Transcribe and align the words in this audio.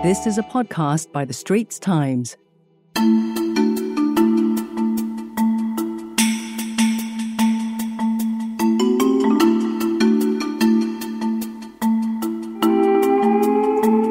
This 0.00 0.28
is 0.28 0.38
a 0.38 0.44
podcast 0.44 1.10
by 1.10 1.24
The 1.24 1.32
Straits 1.32 1.80
Times. 1.80 2.36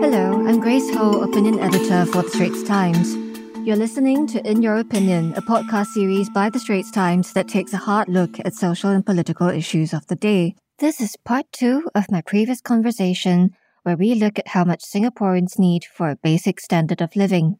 Hello, 0.02 0.46
I'm 0.46 0.60
Grace 0.60 0.94
Ho, 0.94 1.22
opinion 1.22 1.58
editor 1.60 2.06
for 2.08 2.24
The 2.24 2.32
Straits 2.32 2.64
Times. 2.64 3.16
You're 3.66 3.78
listening 3.78 4.28
to 4.28 4.46
In 4.46 4.62
Your 4.62 4.76
Opinion, 4.76 5.34
a 5.38 5.42
podcast 5.42 5.86
series 5.94 6.30
by 6.30 6.50
The 6.50 6.60
Straits 6.60 6.92
Times 6.92 7.32
that 7.32 7.48
takes 7.48 7.72
a 7.72 7.78
hard 7.78 8.10
look 8.10 8.38
at 8.44 8.54
social 8.54 8.90
and 8.90 9.06
political 9.06 9.48
issues 9.48 9.94
of 9.94 10.06
the 10.08 10.18
day. 10.18 10.56
This 10.80 11.00
is 11.00 11.16
part 11.24 11.46
two 11.54 11.90
of 11.96 12.12
my 12.12 12.20
previous 12.20 12.60
conversation 12.60 13.56
where 13.88 13.96
we 13.96 14.14
look 14.16 14.38
at 14.38 14.50
how 14.50 14.66
much 14.66 14.84
Singaporeans 14.84 15.58
need 15.58 15.86
for 15.86 16.10
a 16.10 16.18
basic 16.18 16.60
standard 16.60 17.02
of 17.02 17.16
living. 17.16 17.58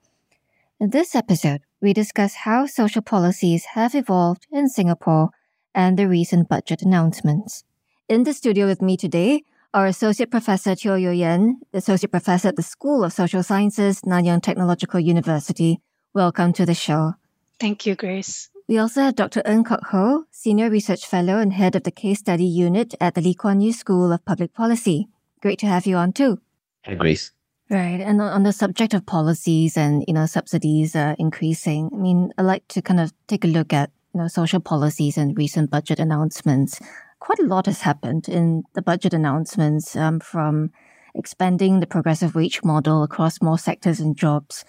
In 0.78 0.90
this 0.90 1.16
episode, 1.16 1.62
we 1.80 1.94
discuss 1.94 2.44
how 2.44 2.66
social 2.66 3.02
policies 3.02 3.64
have 3.76 3.96
evolved 3.96 4.46
in 4.52 4.68
Singapore 4.68 5.30
and 5.74 5.98
the 5.98 6.06
recent 6.06 6.50
budget 6.50 6.82
announcements. 6.82 7.64
In 8.10 8.26
the 8.26 8.34
studio 8.34 8.66
with 8.66 8.82
me 8.82 8.98
today 8.98 9.44
are 9.74 9.86
Associate 9.86 10.30
Professor 10.30 10.76
Teo 10.76 10.96
You 10.96 11.12
Yenn, 11.12 11.62
Associate 11.72 12.12
Professor 12.12 12.50
at 12.50 12.58
the 12.58 12.62
School 12.62 13.06
of 13.06 13.14
Social 13.14 13.42
Sciences, 13.42 14.02
Nanyang 14.02 14.42
Technological 14.42 15.00
University. 15.00 15.80
Welcome 16.14 16.52
to 16.60 16.66
the 16.66 16.76
show. 16.76 17.14
Thank 17.58 17.86
you, 17.86 17.96
Grace. 17.96 18.50
We 18.68 18.78
also 18.80 19.00
have 19.00 19.16
Dr. 19.16 19.42
Ng 19.46 19.64
Kok 19.64 19.88
Hoe, 19.92 20.26
Senior 20.32 20.70
Research 20.70 21.06
Fellow 21.06 21.38
and 21.38 21.54
Head 21.54 21.78
of 21.78 21.84
the 21.84 21.92
Case 21.92 22.20
Study 22.20 22.44
Unit 22.44 22.96
at 23.00 23.16
the 23.16 23.22
Lee 23.22 23.34
Kuan 23.34 23.62
Yew 23.62 23.72
School 23.72 24.12
of 24.12 24.26
Public 24.26 24.54
Policy. 24.54 25.08
Great 25.42 25.60
to 25.60 25.68
have 25.68 25.86
you 25.86 25.96
on 25.98 26.14
too. 26.14 26.40
Hi, 26.86 26.96
Grace. 26.96 27.32
Right, 27.70 28.00
and 28.00 28.22
on 28.22 28.44
the 28.44 28.54
subject 28.54 28.94
of 28.94 29.06
policies 29.06 29.76
and 29.76 30.06
you 30.08 30.14
know 30.14 30.26
subsidies 30.26 30.96
uh, 30.96 31.16
increasing, 31.20 31.90
I 31.94 31.98
mean, 31.98 32.32
I'd 32.38 32.44
like 32.44 32.68
to 32.70 32.82
kind 32.82 33.00
of 33.00 33.12
take 33.28 33.44
a 33.44 33.48
look 33.48 33.74
at 33.74 33.92
you 34.14 34.22
know 34.22 34.28
social 34.30 34.62
policies 34.62 35.18
and 35.18 35.38
recent 35.38 35.70
budget 35.70 36.00
announcements 36.00 36.80
quite 37.20 37.40
a 37.40 37.44
lot 37.44 37.66
has 37.66 37.82
happened 37.82 38.30
in 38.30 38.64
the 38.74 38.82
budget 38.82 39.14
announcements 39.14 39.96
um, 39.96 40.20
from 40.20 40.72
expanding 41.16 41.80
the 41.80 41.88
progressive 41.88 42.36
wage 42.36 42.62
model 42.64 43.04
across 43.04 43.42
more 43.42 43.58
sectors 43.58 44.00
and 44.00 44.16
jobs 44.16 44.64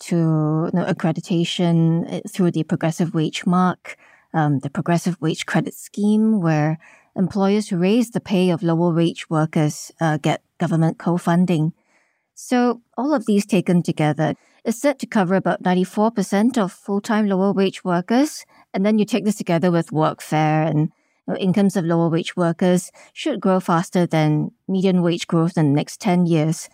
to 0.00 0.16
you 0.16 0.70
know, 0.74 0.84
accreditation 0.84 2.12
eh, 2.12 2.20
through 2.28 2.50
the 2.50 2.64
progressive 2.64 3.14
wage 3.14 3.46
mark, 3.46 3.96
um, 4.34 4.58
the 4.60 4.70
progressive 4.70 5.16
wage 5.20 5.46
credit 5.46 5.74
scheme, 5.74 6.40
where 6.40 6.78
employers 7.16 7.68
who 7.68 7.76
raise 7.76 8.10
the 8.10 8.20
pay 8.20 8.50
of 8.50 8.62
lower 8.62 8.92
wage 8.92 9.28
workers 9.28 9.92
uh, 10.00 10.16
get 10.16 10.42
government 10.58 10.98
co-funding. 10.98 11.72
So 12.34 12.82
all 12.96 13.14
of 13.14 13.26
these 13.26 13.46
taken 13.46 13.82
together 13.82 14.34
is 14.64 14.80
set 14.80 14.98
to 15.00 15.06
cover 15.06 15.34
about 15.34 15.62
94% 15.62 16.56
of 16.58 16.72
full-time 16.72 17.26
lower 17.26 17.52
wage 17.52 17.84
workers. 17.84 18.44
And 18.72 18.86
then 18.86 18.98
you 18.98 19.04
take 19.04 19.24
this 19.24 19.36
together 19.36 19.70
with 19.70 19.90
workfare 19.90 20.66
and 20.68 20.90
you 21.26 21.34
know, 21.34 21.36
incomes 21.36 21.76
of 21.76 21.84
lower 21.84 22.08
wage 22.08 22.36
workers 22.36 22.90
should 23.12 23.40
grow 23.40 23.60
faster 23.60 24.06
than 24.06 24.52
median 24.66 25.02
wage 25.02 25.26
growth 25.26 25.56
in 25.56 25.68
the 25.68 25.76
next 25.76 26.00
10 26.00 26.26
years. 26.26 26.68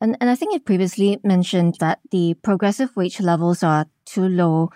And, 0.00 0.16
and 0.20 0.30
I 0.30 0.34
think 0.34 0.52
you've 0.52 0.64
previously 0.64 1.18
mentioned 1.24 1.76
that 1.80 2.00
the 2.10 2.34
progressive 2.34 2.96
wage 2.96 3.20
levels 3.20 3.62
are 3.62 3.86
too 4.04 4.28
low. 4.28 4.70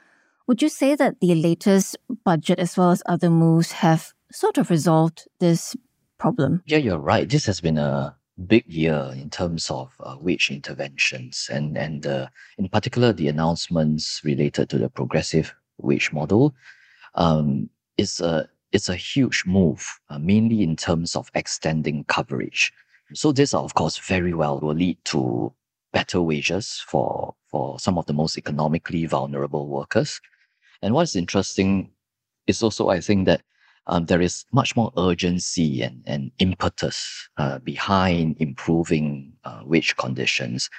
Would 0.47 0.62
you 0.62 0.69
say 0.69 0.95
that 0.97 1.20
the 1.20 1.34
latest 1.34 1.97
budget, 2.25 2.58
as 2.58 2.77
well 2.77 2.91
as 2.91 3.03
other 3.06 3.30
moves, 3.30 3.73
have 3.73 4.12
sort 4.33 4.59
of 4.59 4.71
resolved 4.71 5.29
this 5.41 5.77
problem? 6.19 6.63
Yeah, 6.67 6.79
you're 6.79 6.99
right. 6.99 7.29
This 7.29 7.47
has 7.47 7.61
been 7.61 7.79
a 7.79 8.17
big 8.47 8.67
year 8.67 9.13
in 9.15 9.31
terms 9.31 9.71
of 9.71 9.95
uh, 10.01 10.17
wage 10.21 10.51
interventions, 10.51 11.49
and 11.53 11.77
and 11.77 12.07
uh, 12.07 12.27
in 12.59 12.69
particular 12.69 13.13
the 13.13 13.29
announcements 13.29 14.21
related 14.25 14.71
to 14.71 14.79
the 14.79 14.89
progressive 14.89 15.55
wage 15.79 16.13
model. 16.13 16.55
Um, 17.15 17.69
is 17.98 18.21
a 18.21 18.48
it's 18.73 18.89
a 18.89 18.97
huge 18.97 19.45
move, 19.47 19.87
uh, 20.09 20.19
mainly 20.19 20.63
in 20.63 20.77
terms 20.77 21.15
of 21.15 21.31
extending 21.35 22.05
coverage. 22.05 22.73
So 23.15 23.33
this, 23.33 23.53
of 23.53 23.75
course, 23.75 23.98
very 23.98 24.33
well 24.33 24.59
will 24.61 24.75
lead 24.75 24.97
to 25.07 25.53
better 25.92 26.23
wages 26.23 26.83
for 26.87 27.35
for 27.48 27.79
some 27.79 27.98
of 27.98 28.07
the 28.07 28.15
most 28.15 28.39
economically 28.39 29.05
vulnerable 29.07 29.69
workers. 29.69 30.21
And 30.81 30.95
what's 30.95 31.15
interesting 31.15 31.91
is 32.47 32.63
also, 32.63 32.89
I 32.89 33.01
think, 33.01 33.27
that 33.27 33.42
um, 33.87 34.07
there 34.07 34.20
is 34.20 34.45
much 34.53 34.77
more 34.77 34.93
urgency 34.97 35.83
and, 35.83 36.03
and 36.07 36.31
impetus 36.39 37.29
uh, 37.39 37.59
behind 37.59 38.37
improving 38.39 39.33
uh, 39.45 39.63
wage 39.65 39.97
conditions 39.97 40.70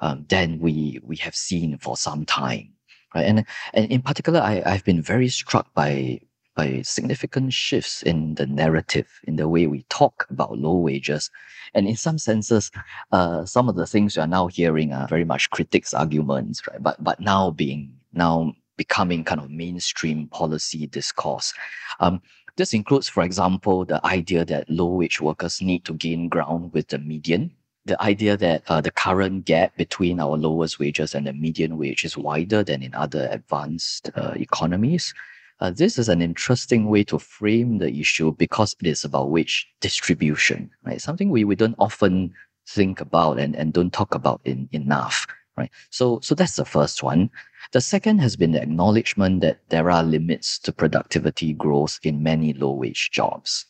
um, 0.00 0.24
than 0.28 0.58
we 0.58 1.00
we 1.02 1.16
have 1.16 1.34
seen 1.34 1.78
for 1.78 1.96
some 1.96 2.24
time. 2.24 2.68
Right? 3.14 3.26
And 3.26 3.44
and 3.74 3.90
in 3.90 4.02
particular, 4.02 4.40
I, 4.40 4.62
I've 4.64 4.84
been 4.84 5.02
very 5.02 5.28
struck 5.28 5.72
by 5.74 6.20
by 6.56 6.82
significant 6.82 7.52
shifts 7.52 8.02
in 8.02 8.34
the 8.34 8.46
narrative, 8.46 9.06
in 9.24 9.36
the 9.36 9.46
way 9.46 9.68
we 9.68 9.84
talk 9.90 10.26
about 10.28 10.58
low 10.58 10.74
wages. 10.74 11.30
And 11.72 11.86
in 11.86 11.96
some 11.96 12.18
senses, 12.18 12.72
uh, 13.12 13.44
some 13.44 13.68
of 13.68 13.76
the 13.76 13.86
things 13.86 14.16
we 14.16 14.22
are 14.22 14.26
now 14.26 14.48
hearing 14.48 14.92
are 14.92 15.06
very 15.06 15.24
much 15.24 15.50
critics' 15.50 15.94
arguments, 15.94 16.66
right? 16.66 16.82
But 16.82 17.02
but 17.02 17.20
now 17.20 17.50
being 17.52 17.92
now 18.12 18.54
becoming 18.76 19.24
kind 19.24 19.40
of 19.40 19.50
mainstream 19.50 20.28
policy 20.28 20.86
discourse. 20.86 21.52
Um, 22.00 22.22
this 22.58 22.74
includes, 22.74 23.08
for 23.08 23.22
example, 23.22 23.84
the 23.84 24.04
idea 24.04 24.44
that 24.44 24.68
low 24.68 24.86
wage 24.86 25.20
workers 25.20 25.62
need 25.62 25.84
to 25.84 25.94
gain 25.94 26.28
ground 26.28 26.72
with 26.74 26.88
the 26.88 26.98
median. 26.98 27.52
The 27.86 28.00
idea 28.02 28.36
that 28.36 28.64
uh, 28.66 28.80
the 28.80 28.90
current 28.90 29.44
gap 29.44 29.76
between 29.76 30.18
our 30.18 30.36
lowest 30.36 30.80
wages 30.80 31.14
and 31.14 31.28
the 31.28 31.32
median 31.32 31.78
wage 31.78 32.04
is 32.04 32.18
wider 32.18 32.64
than 32.64 32.82
in 32.82 32.94
other 32.94 33.28
advanced 33.30 34.10
uh, 34.16 34.32
economies. 34.34 35.14
Uh, 35.60 35.70
this 35.70 35.98
is 35.98 36.08
an 36.08 36.20
interesting 36.20 36.88
way 36.88 37.04
to 37.04 37.18
frame 37.18 37.78
the 37.78 37.92
issue 37.92 38.34
because 38.36 38.74
it 38.80 38.88
is 38.88 39.04
about 39.04 39.30
wage 39.30 39.66
distribution, 39.80 40.68
right? 40.84 41.00
Something 41.00 41.30
we, 41.30 41.44
we 41.44 41.54
don't 41.54 41.76
often 41.78 42.34
think 42.68 43.00
about 43.00 43.38
and, 43.38 43.54
and 43.54 43.72
don't 43.72 43.92
talk 43.92 44.14
about 44.16 44.40
in, 44.44 44.68
enough, 44.72 45.26
right? 45.56 45.70
So, 45.90 46.18
so 46.24 46.34
that's 46.34 46.56
the 46.56 46.64
first 46.64 47.04
one. 47.04 47.30
The 47.72 47.80
second 47.80 48.18
has 48.18 48.36
been 48.36 48.52
the 48.52 48.62
acknowledgement 48.62 49.40
that 49.42 49.60
there 49.68 49.90
are 49.90 50.02
limits 50.02 50.58
to 50.60 50.72
productivity 50.72 51.52
growth 51.52 51.98
in 52.02 52.22
many 52.22 52.52
low 52.52 52.72
wage 52.72 53.10
jobs. 53.12 53.66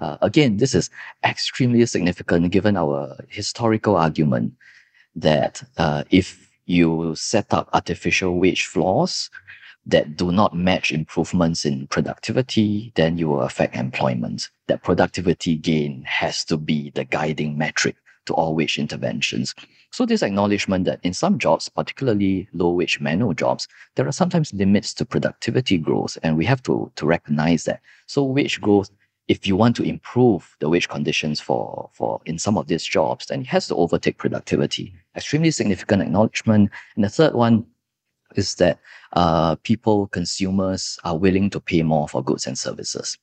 Uh, 0.00 0.16
again, 0.22 0.56
this 0.56 0.74
is 0.74 0.90
extremely 1.24 1.84
significant 1.86 2.50
given 2.50 2.76
our 2.76 3.16
historical 3.28 3.96
argument 3.96 4.54
that 5.14 5.62
uh, 5.76 6.04
if 6.10 6.50
you 6.66 7.14
set 7.14 7.52
up 7.52 7.68
artificial 7.72 8.38
wage 8.38 8.66
floors, 8.66 9.30
that 9.86 10.16
do 10.16 10.30
not 10.30 10.54
match 10.54 10.92
improvements 10.92 11.64
in 11.64 11.86
productivity, 11.88 12.92
then 12.94 13.18
you 13.18 13.28
will 13.28 13.42
affect 13.42 13.74
employment. 13.74 14.48
That 14.68 14.82
productivity 14.82 15.56
gain 15.56 16.04
has 16.04 16.44
to 16.44 16.56
be 16.56 16.90
the 16.90 17.04
guiding 17.04 17.58
metric 17.58 17.96
to 18.26 18.34
all 18.34 18.54
wage 18.54 18.78
interventions. 18.78 19.54
So 19.90 20.06
this 20.06 20.22
acknowledgement 20.22 20.86
that 20.86 21.00
in 21.02 21.12
some 21.12 21.38
jobs, 21.38 21.68
particularly 21.68 22.48
low 22.52 22.70
wage 22.70 23.00
manual 23.00 23.34
jobs, 23.34 23.68
there 23.96 24.08
are 24.08 24.12
sometimes 24.12 24.52
limits 24.54 24.94
to 24.94 25.04
productivity 25.04 25.76
growth, 25.78 26.16
and 26.22 26.36
we 26.36 26.46
have 26.46 26.62
to, 26.62 26.90
to 26.96 27.06
recognize 27.06 27.64
that. 27.64 27.80
So 28.06 28.24
wage 28.24 28.60
growth, 28.60 28.90
if 29.28 29.46
you 29.46 29.54
want 29.54 29.76
to 29.76 29.82
improve 29.82 30.56
the 30.60 30.68
wage 30.68 30.88
conditions 30.88 31.40
for, 31.40 31.90
for 31.92 32.20
in 32.24 32.38
some 32.38 32.56
of 32.56 32.68
these 32.68 32.84
jobs, 32.84 33.26
then 33.26 33.42
it 33.42 33.46
has 33.48 33.68
to 33.68 33.76
overtake 33.76 34.18
productivity. 34.18 34.94
Extremely 35.14 35.50
significant 35.50 36.02
acknowledgement. 36.02 36.70
And 36.96 37.04
the 37.04 37.08
third 37.08 37.34
one 37.34 37.66
is 38.34 38.54
that 38.56 38.78
uh, 39.12 39.56
people, 39.56 40.06
consumers 40.08 40.98
are 41.04 41.18
willing 41.18 41.50
to 41.50 41.60
pay 41.60 41.82
more 41.82 42.08
for 42.08 42.24
goods 42.24 42.46
and 42.46 42.58
services. 42.58 43.18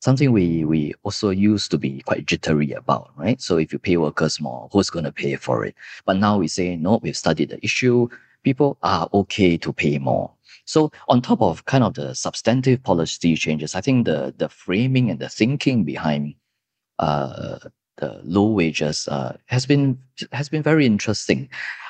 Something 0.00 0.32
we, 0.32 0.64
we 0.64 0.94
also 1.02 1.30
used 1.30 1.70
to 1.70 1.78
be 1.78 2.00
quite 2.02 2.26
jittery 2.26 2.72
about, 2.72 3.10
right? 3.16 3.40
So 3.40 3.56
if 3.56 3.72
you 3.72 3.78
pay 3.78 3.96
workers 3.96 4.40
more, 4.40 4.68
who's 4.72 4.90
going 4.90 5.04
to 5.04 5.12
pay 5.12 5.36
for 5.36 5.64
it? 5.64 5.74
But 6.04 6.18
now 6.18 6.38
we 6.38 6.48
say, 6.48 6.76
no, 6.76 7.00
we've 7.02 7.16
studied 7.16 7.50
the 7.50 7.64
issue. 7.64 8.08
People 8.44 8.78
are 8.82 9.08
okay 9.12 9.56
to 9.56 9.72
pay 9.72 9.98
more. 9.98 10.30
So 10.64 10.90
on 11.08 11.22
top 11.22 11.40
of 11.40 11.64
kind 11.64 11.82
of 11.82 11.94
the 11.94 12.14
substantive 12.14 12.82
policy 12.82 13.36
changes, 13.36 13.74
I 13.74 13.80
think 13.80 14.06
the, 14.06 14.34
the 14.36 14.48
framing 14.48 15.10
and 15.10 15.18
the 15.18 15.28
thinking 15.28 15.84
behind 15.84 16.34
uh, 16.98 17.58
the 17.96 18.20
low 18.24 18.46
wages 18.46 19.08
uh, 19.08 19.36
has 19.46 19.66
been 19.66 19.98
has 20.32 20.48
been 20.48 20.62
very 20.62 20.86
interesting. 20.86 21.48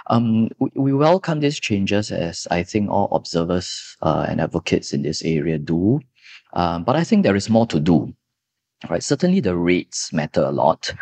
Um, 0.09 0.51
we, 0.59 0.71
we, 0.75 0.93
welcome 0.93 1.41
these 1.41 1.59
changes 1.59 2.13
as 2.13 2.47
I 2.51 2.63
think 2.63 2.91
all 2.91 3.09
observers 3.13 3.97
uh, 4.03 4.25
and 4.29 4.41
advocates 4.41 4.93
in 4.93 5.03
this 5.03 5.23
area 5.23 5.59
do. 5.59 6.01
Um, 6.57 6.85
but 6.85 6.97
I 6.97 7.05
think 7.05 7.23
there 7.23 7.37
is 7.37 7.51
more 7.51 7.67
to 7.67 7.79
do. 7.79 8.13
Right? 8.91 9.03
Certainly 9.03 9.41
the 9.41 9.57
rates 9.57 10.13
matter 10.13 10.43
a 10.43 10.51
lot. 10.51 10.93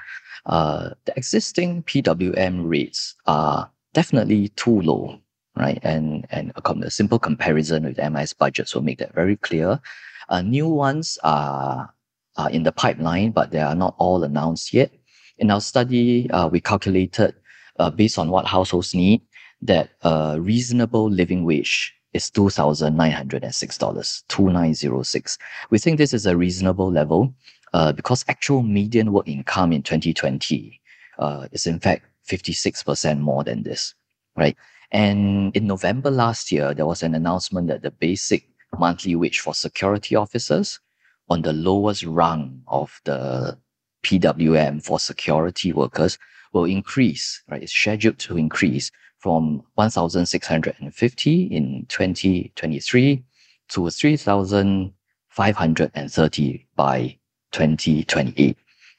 Uh, 0.47 0.91
the 1.06 1.17
existing 1.17 1.85
PWM 1.85 2.69
rates 2.69 3.15
are 3.27 3.71
definitely 3.95 4.49
too 4.49 4.83
low, 4.83 5.19
right? 5.56 5.79
And 5.83 6.27
and 6.31 6.53
a, 6.56 6.87
a 6.87 6.91
simple 6.91 7.19
comparison 7.19 7.85
with 7.85 7.99
MIS 7.99 8.35
budgets 8.35 8.75
will 8.75 8.83
make 8.83 8.99
that 8.99 9.15
very 9.15 9.37
clear. 9.37 9.81
Uh, 10.29 10.43
new 10.43 10.69
ones 10.69 11.19
are, 11.23 11.93
are 12.37 12.50
in 12.50 12.65
the 12.65 12.73
pipeline, 12.73 13.31
but 13.31 13.50
they 13.50 13.61
are 13.61 13.75
not 13.75 13.95
all 13.99 14.25
announced 14.25 14.75
yet. 14.75 14.91
In 15.39 15.50
our 15.50 15.61
study, 15.61 16.31
uh, 16.31 16.49
we 16.49 16.61
calculated 16.61 17.35
uh, 17.79 17.91
based 17.91 18.19
on 18.19 18.31
what 18.31 18.47
households 18.47 18.95
need, 18.95 19.23
that 19.62 19.91
a 20.03 20.37
reasonable 20.41 21.11
living 21.11 21.45
wage 21.45 21.94
is 22.14 22.31
$2,906, 22.31 24.22
2906. 24.28 25.38
We 25.70 25.78
think 25.78 25.99
this 25.99 26.14
is 26.14 26.26
a 26.26 26.37
reasonable 26.37 26.90
level 26.90 27.34
uh, 27.75 27.93
because 27.93 28.25
actual 28.28 28.62
median 28.62 29.12
work 29.12 29.28
income 29.28 29.72
in 29.72 29.82
2020 29.82 30.81
uh, 31.19 31.49
is 31.52 31.66
in 31.66 31.81
fact 31.81 32.06
56% 32.28 33.19
more 33.20 33.44
than 33.44 33.64
this, 33.64 33.94
right? 34.37 34.56
And 34.93 35.55
in 35.56 35.66
November 35.66 36.11
last 36.11 36.52
year, 36.52 36.72
there 36.72 36.87
was 36.87 37.02
an 37.02 37.14
announcement 37.14 37.66
that 37.69 37.82
the 37.82 37.90
basic 37.90 38.49
monthly 38.78 39.16
wage 39.16 39.40
for 39.40 39.55
security 39.55 40.14
officers 40.14 40.81
on 41.28 41.43
the 41.43 41.52
lowest 41.52 42.05
rung 42.05 42.62
of 42.69 43.00
the 43.05 43.58
PWM 44.05 44.84
for 44.84 45.00
security 45.00 45.72
workers 45.72 46.19
will 46.52 46.64
increase, 46.64 47.43
right? 47.49 47.62
It's 47.62 47.72
scheduled 47.72 48.19
to 48.20 48.37
increase 48.37 48.90
from 49.25 49.65
1,650 49.76 51.44
in 51.44 51.87
2023 51.88 53.25
to 53.71 53.88
3,530 53.88 56.67
by 56.76 57.17
2028. 57.53 58.59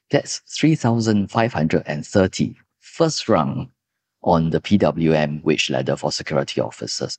That's 0.09 0.39
3,530 0.49 2.55
first 2.79 3.29
rung 3.29 3.69
on 4.25 4.49
the 4.49 4.59
PWM 4.59 5.43
wage 5.43 5.69
ladder 5.69 5.95
for 5.95 6.11
security 6.11 6.59
officers. 6.59 7.17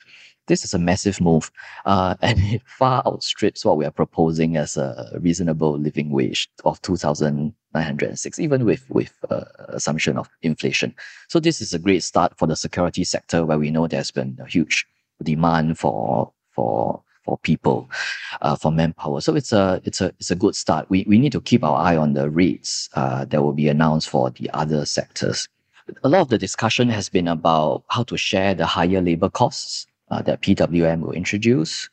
This 0.49 0.65
is 0.65 0.75
a 0.75 0.79
massive 0.79 1.21
move, 1.21 1.51
uh, 1.87 2.17
and 2.23 2.39
it 2.39 2.63
far 2.67 3.03
outstrips 3.07 3.65
what 3.65 3.79
we 3.79 3.85
are 3.85 3.91
proposing 3.91 4.57
as 4.57 4.77
a 4.77 5.19
reasonable 5.21 5.79
living 5.79 6.11
wage 6.11 6.49
of 6.65 6.81
2,906, 6.83 8.39
even 8.39 8.65
with, 8.65 8.89
with 8.91 9.13
uh, 9.31 9.45
assumption 9.69 10.19
of 10.19 10.29
inflation. 10.43 10.95
So 11.29 11.41
this 11.41 11.61
is 11.61 11.73
a 11.73 11.79
great 11.79 12.05
start 12.05 12.37
for 12.37 12.47
the 12.47 12.57
security 12.57 13.05
sector 13.05 13.45
where 13.45 13.59
we 13.59 13.71
know 13.71 13.87
there's 13.87 14.11
been 14.11 14.39
a 14.41 14.47
huge 14.47 14.87
demand 15.23 15.79
for, 15.79 16.33
for, 16.53 17.03
for 17.25 17.39
people, 17.39 17.89
uh, 18.43 18.55
for 18.57 18.71
manpower. 18.71 19.21
So 19.21 19.35
it's 19.35 19.53
a, 19.53 19.81
it's 19.85 20.01
a, 20.01 20.07
it's 20.19 20.31
a 20.31 20.37
good 20.37 20.55
start. 20.55 20.89
We, 20.91 21.05
we 21.09 21.19
need 21.19 21.33
to 21.33 21.41
keep 21.41 21.65
our 21.65 21.77
eye 21.77 21.97
on 21.97 22.13
the 22.13 22.31
rates 22.31 22.89
uh, 22.95 23.25
that 23.27 23.43
will 23.43 23.53
be 23.53 23.69
announced 23.69 24.09
for 24.09 24.31
the 24.31 24.51
other 24.51 24.85
sectors. 24.85 25.49
A 26.03 26.09
lot 26.09 26.23
of 26.23 26.29
the 26.29 26.39
discussion 26.39 26.89
has 26.89 27.09
been 27.09 27.29
about 27.29 27.85
how 27.89 28.03
to 28.05 28.17
share 28.17 28.55
the 28.55 28.67
higher 28.67 29.01
labor 29.01 29.29
costs 29.29 29.87
uh, 30.11 30.21
that 30.23 30.43
PWM 30.43 31.01
will 31.01 31.13
introduce. 31.13 31.89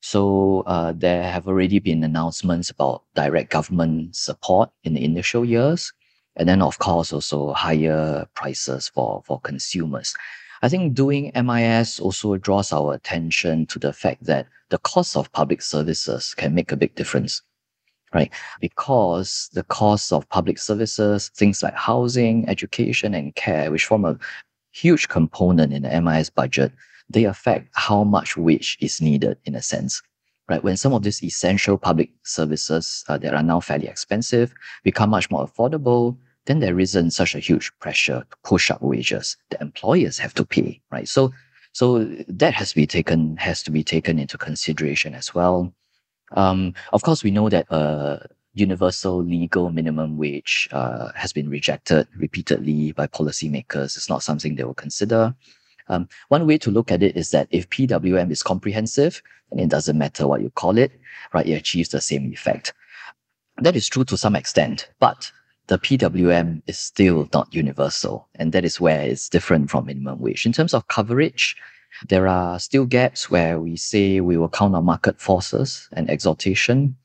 So 0.00 0.62
uh, 0.66 0.92
there 0.96 1.22
have 1.22 1.46
already 1.46 1.78
been 1.78 2.02
announcements 2.02 2.70
about 2.70 3.04
direct 3.14 3.50
government 3.50 4.16
support 4.16 4.70
in 4.82 4.94
the 4.94 5.04
initial 5.04 5.44
years, 5.44 5.92
and 6.34 6.48
then 6.48 6.62
of 6.62 6.78
course 6.78 7.12
also 7.12 7.52
higher 7.52 8.26
prices 8.34 8.88
for 8.88 9.22
for 9.24 9.40
consumers. 9.40 10.14
I 10.62 10.68
think 10.68 10.94
doing 10.94 11.30
MIS 11.34 12.00
also 12.00 12.36
draws 12.36 12.72
our 12.72 12.94
attention 12.94 13.66
to 13.66 13.78
the 13.78 13.92
fact 13.92 14.24
that 14.24 14.48
the 14.70 14.78
cost 14.78 15.16
of 15.16 15.32
public 15.32 15.62
services 15.62 16.34
can 16.34 16.54
make 16.54 16.72
a 16.72 16.76
big 16.76 16.94
difference, 16.96 17.42
right? 18.14 18.32
Because 18.60 19.48
the 19.52 19.64
cost 19.64 20.12
of 20.12 20.28
public 20.28 20.58
services, 20.58 21.30
things 21.30 21.62
like 21.62 21.74
housing, 21.74 22.48
education, 22.48 23.14
and 23.14 23.34
care, 23.34 23.70
which 23.70 23.86
form 23.86 24.04
a 24.04 24.18
huge 24.72 25.08
component 25.08 25.72
in 25.72 25.82
the 25.82 26.00
MIS 26.00 26.30
budget, 26.30 26.72
they 27.10 27.24
affect 27.24 27.68
how 27.74 28.04
much 28.04 28.36
wage 28.36 28.76
is 28.80 29.00
needed 29.00 29.38
in 29.44 29.54
a 29.54 29.62
sense 29.62 30.02
right? 30.48 30.64
When 30.64 30.76
some 30.76 30.94
of 30.94 31.02
these 31.02 31.22
essential 31.22 31.76
public 31.76 32.10
services 32.24 33.04
uh, 33.08 33.18
that 33.18 33.34
are 33.34 33.42
now 33.42 33.60
fairly 33.60 33.86
expensive 33.86 34.52
become 34.82 35.10
much 35.10 35.30
more 35.30 35.46
affordable, 35.46 36.16
then 36.46 36.60
there 36.60 36.80
isn't 36.80 37.10
such 37.10 37.34
a 37.34 37.38
huge 37.38 37.70
pressure 37.78 38.24
to 38.30 38.36
push 38.44 38.70
up 38.70 38.80
wages. 38.80 39.36
The 39.50 39.60
employers 39.60 40.18
have 40.18 40.34
to 40.34 40.46
pay, 40.46 40.80
right? 40.90 41.06
So, 41.06 41.32
so 41.72 42.04
that 42.28 42.54
has 42.54 42.70
to 42.70 42.76
be 42.76 42.86
taken 42.86 43.36
has 43.36 43.62
to 43.64 43.70
be 43.70 43.84
taken 43.84 44.18
into 44.18 44.38
consideration 44.38 45.14
as 45.14 45.34
well. 45.34 45.72
Um, 46.32 46.74
of 46.92 47.02
course, 47.02 47.24
we 47.24 47.30
know 47.30 47.48
that 47.48 47.66
a 47.70 47.74
uh, 47.74 48.26
universal 48.54 49.22
legal 49.22 49.70
minimum 49.70 50.16
wage 50.16 50.68
uh, 50.72 51.10
has 51.14 51.32
been 51.32 51.48
rejected 51.48 52.08
repeatedly 52.16 52.92
by 52.92 53.06
policymakers. 53.06 53.96
It's 53.96 54.08
not 54.08 54.22
something 54.22 54.56
they 54.56 54.64
will 54.64 54.74
consider. 54.74 55.34
Um, 55.88 56.08
one 56.28 56.46
way 56.46 56.58
to 56.58 56.70
look 56.70 56.92
at 56.92 57.02
it 57.02 57.16
is 57.16 57.30
that 57.30 57.48
if 57.50 57.68
PWM 57.70 58.30
is 58.30 58.42
comprehensive, 58.42 59.22
then 59.50 59.60
it 59.60 59.70
doesn't 59.70 59.96
matter 59.96 60.26
what 60.26 60.42
you 60.42 60.50
call 60.50 60.76
it, 60.76 60.92
right? 61.32 61.46
It 61.46 61.54
achieves 61.54 61.88
the 61.88 62.00
same 62.00 62.30
effect. 62.32 62.74
That 63.58 63.76
is 63.76 63.88
true 63.88 64.04
to 64.04 64.16
some 64.16 64.36
extent, 64.36 64.90
but 65.00 65.32
the 65.68 65.78
PWM 65.78 66.62
is 66.66 66.78
still 66.78 67.28
not 67.32 67.52
universal. 67.54 68.28
And 68.34 68.52
that 68.52 68.64
is 68.64 68.80
where 68.80 69.02
it's 69.02 69.28
different 69.28 69.70
from 69.70 69.86
minimum 69.86 70.20
wage. 70.20 70.46
In 70.46 70.52
terms 70.52 70.74
of 70.74 70.88
coverage, 70.88 71.56
there 72.06 72.28
are 72.28 72.58
still 72.58 72.86
gaps 72.86 73.30
where 73.30 73.60
we 73.60 73.76
say 73.76 74.20
we 74.20 74.36
will 74.36 74.48
count 74.48 74.74
on 74.74 74.84
market 74.84 75.20
forces 75.20 75.88
and 75.92 76.10
exhortation. 76.10 76.96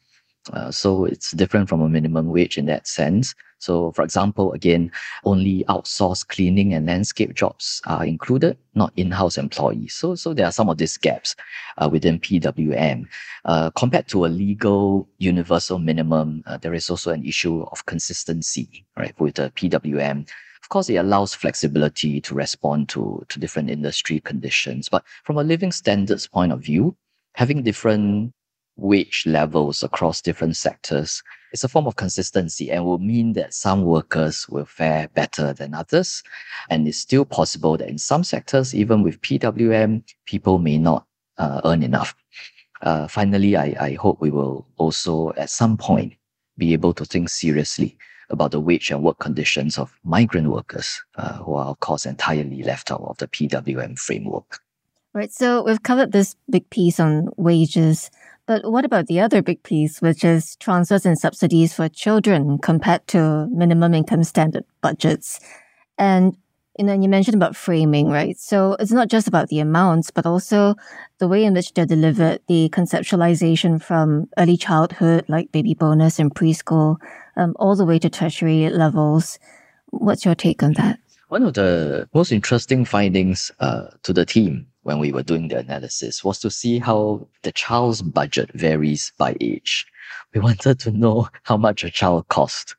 Uh, 0.51 0.71
so 0.71 1.05
it's 1.05 1.31
different 1.31 1.69
from 1.69 1.81
a 1.81 1.89
minimum 1.89 2.27
wage 2.27 2.57
in 2.57 2.65
that 2.65 2.87
sense. 2.87 3.33
So, 3.63 3.93
for 3.93 4.03
example, 4.03 4.51
again, 4.51 4.91
only 5.23 5.63
outsourced 5.69 6.27
cleaning 6.27 6.73
and 6.73 6.85
landscape 6.85 7.33
jobs 7.33 7.81
are 7.85 8.05
included, 8.05 8.57
not 8.75 8.91
in-house 8.97 9.37
employees. 9.37 9.93
So, 9.93 10.15
so 10.15 10.33
there 10.33 10.45
are 10.45 10.51
some 10.51 10.67
of 10.67 10.79
these 10.79 10.97
gaps 10.97 11.33
uh, 11.77 11.87
within 11.89 12.19
PWM. 12.19 13.05
Uh, 13.45 13.69
compared 13.71 14.09
to 14.09 14.25
a 14.25 14.27
legal 14.27 15.07
universal 15.17 15.79
minimum, 15.79 16.43
uh, 16.45 16.57
there 16.57 16.73
is 16.73 16.89
also 16.89 17.11
an 17.11 17.23
issue 17.23 17.61
of 17.71 17.85
consistency, 17.85 18.85
right, 18.97 19.17
with 19.17 19.35
the 19.35 19.49
PWM. 19.55 20.27
Of 20.63 20.69
course, 20.69 20.89
it 20.89 20.95
allows 20.95 21.33
flexibility 21.33 22.21
to 22.21 22.33
respond 22.33 22.88
to, 22.89 23.25
to 23.27 23.39
different 23.39 23.69
industry 23.69 24.21
conditions. 24.21 24.88
But 24.88 25.04
from 25.25 25.38
a 25.38 25.44
living 25.44 25.74
standards 25.74 26.25
point 26.25 26.54
of 26.54 26.62
view, 26.62 26.95
having 27.36 27.63
different 27.63 28.31
wage 28.77 29.25
levels 29.27 29.83
across 29.83 30.21
different 30.21 30.56
sectors 30.56 31.21
is 31.51 31.65
a 31.65 31.68
form 31.68 31.86
of 31.86 31.98
consistency 31.98 32.71
and 32.71 32.86
will 32.86 32.98
mean 32.98 33.33
that 33.33 33.54
some 33.54 33.83
workers 33.83 34.48
will 34.48 34.63
fare 34.63 35.10
better 35.10 35.51
than 35.51 35.74
others. 35.74 36.24
And 36.69 36.88
it's 36.88 36.98
still 36.98 37.25
possible 37.25 37.75
that 37.77 37.89
in 37.89 37.98
some 37.98 38.24
sectors, 38.24 38.74
even 38.74 39.04
with 39.04 39.21
PWM, 39.21 40.01
people 40.25 40.60
may 40.60 40.77
not 40.77 41.06
uh, 41.38 41.60
earn 41.65 41.83
enough. 41.83 42.15
Uh, 42.81 43.10
finally, 43.10 43.57
I, 43.57 43.75
I 43.80 43.94
hope 43.95 44.21
we 44.21 44.31
will 44.31 44.65
also 44.77 45.33
at 45.36 45.50
some 45.50 45.75
point 45.75 46.13
be 46.57 46.71
able 46.71 46.94
to 46.94 47.04
think 47.04 47.27
seriously 47.27 47.98
about 48.29 48.51
the 48.51 48.59
wage 48.59 48.91
and 48.91 49.03
work 49.03 49.19
conditions 49.19 49.77
of 49.77 49.97
migrant 50.03 50.49
workers 50.49 51.01
uh, 51.15 51.37
who 51.37 51.55
are, 51.55 51.65
of 51.65 51.79
course, 51.79 52.05
entirely 52.05 52.63
left 52.63 52.91
out 52.91 53.01
of 53.01 53.17
the 53.17 53.27
PWM 53.27 53.98
framework. 53.98 54.59
Right. 55.13 55.31
So 55.31 55.63
we've 55.63 55.83
covered 55.83 56.12
this 56.12 56.36
big 56.50 56.69
piece 56.69 57.00
on 57.00 57.29
wages. 57.38 58.09
But 58.45 58.69
what 58.69 58.83
about 58.83 59.07
the 59.07 59.19
other 59.19 59.41
big 59.41 59.62
piece, 59.63 60.01
which 60.01 60.24
is 60.24 60.55
transfers 60.57 61.05
and 61.05 61.17
subsidies 61.17 61.74
for 61.74 61.88
children 61.88 62.57
compared 62.57 63.07
to 63.09 63.48
minimum 63.51 63.93
income 63.93 64.24
standard 64.24 64.65
budgets? 64.81 65.39
And 65.98 66.36
you 66.77 66.86
know, 66.86 66.93
you 66.93 67.07
mentioned 67.07 67.36
about 67.36 67.55
framing, 67.55 68.09
right? 68.09 68.38
So 68.39 68.75
it's 68.79 68.91
not 68.91 69.07
just 69.07 69.27
about 69.27 69.50
the 69.50 69.59
amounts, 69.59 70.09
but 70.09 70.25
also 70.25 70.74
the 71.19 71.27
way 71.27 71.43
in 71.43 71.53
which 71.53 71.74
they're 71.74 71.86
delivered, 71.86 72.39
the 72.48 72.69
conceptualization 72.69 73.81
from 73.81 74.27
early 74.39 74.57
childhood, 74.57 75.25
like 75.27 75.51
baby 75.51 75.75
bonus 75.75 76.17
and 76.17 76.33
preschool, 76.33 76.98
um, 77.35 77.53
all 77.57 77.75
the 77.75 77.85
way 77.85 77.99
to 77.99 78.09
tertiary 78.09 78.69
levels. 78.69 79.39
What's 79.87 80.25
your 80.25 80.35
take 80.35 80.63
on 80.63 80.73
that? 80.73 80.99
One 81.29 81.43
of 81.43 81.53
the 81.55 82.07
most 82.13 82.31
interesting 82.31 82.85
findings 82.85 83.51
uh, 83.59 83.87
to 84.03 84.13
the 84.13 84.25
team 84.25 84.67
when 84.83 84.99
we 84.99 85.11
were 85.11 85.23
doing 85.23 85.47
the 85.47 85.57
analysis 85.57 86.23
was 86.23 86.39
to 86.39 86.51
see 86.51 86.77
how 86.79 87.27
the 87.41 87.51
child's 87.51 88.01
budget 88.01 88.51
varies 88.53 89.11
by 89.17 89.35
age. 89.41 89.87
We 90.33 90.41
wanted 90.47 90.79
to 90.81 90.91
know 90.91 91.29
how 91.43 91.57
much 91.57 91.83
a 91.83 91.89
child 91.89 92.27
cost, 92.27 92.75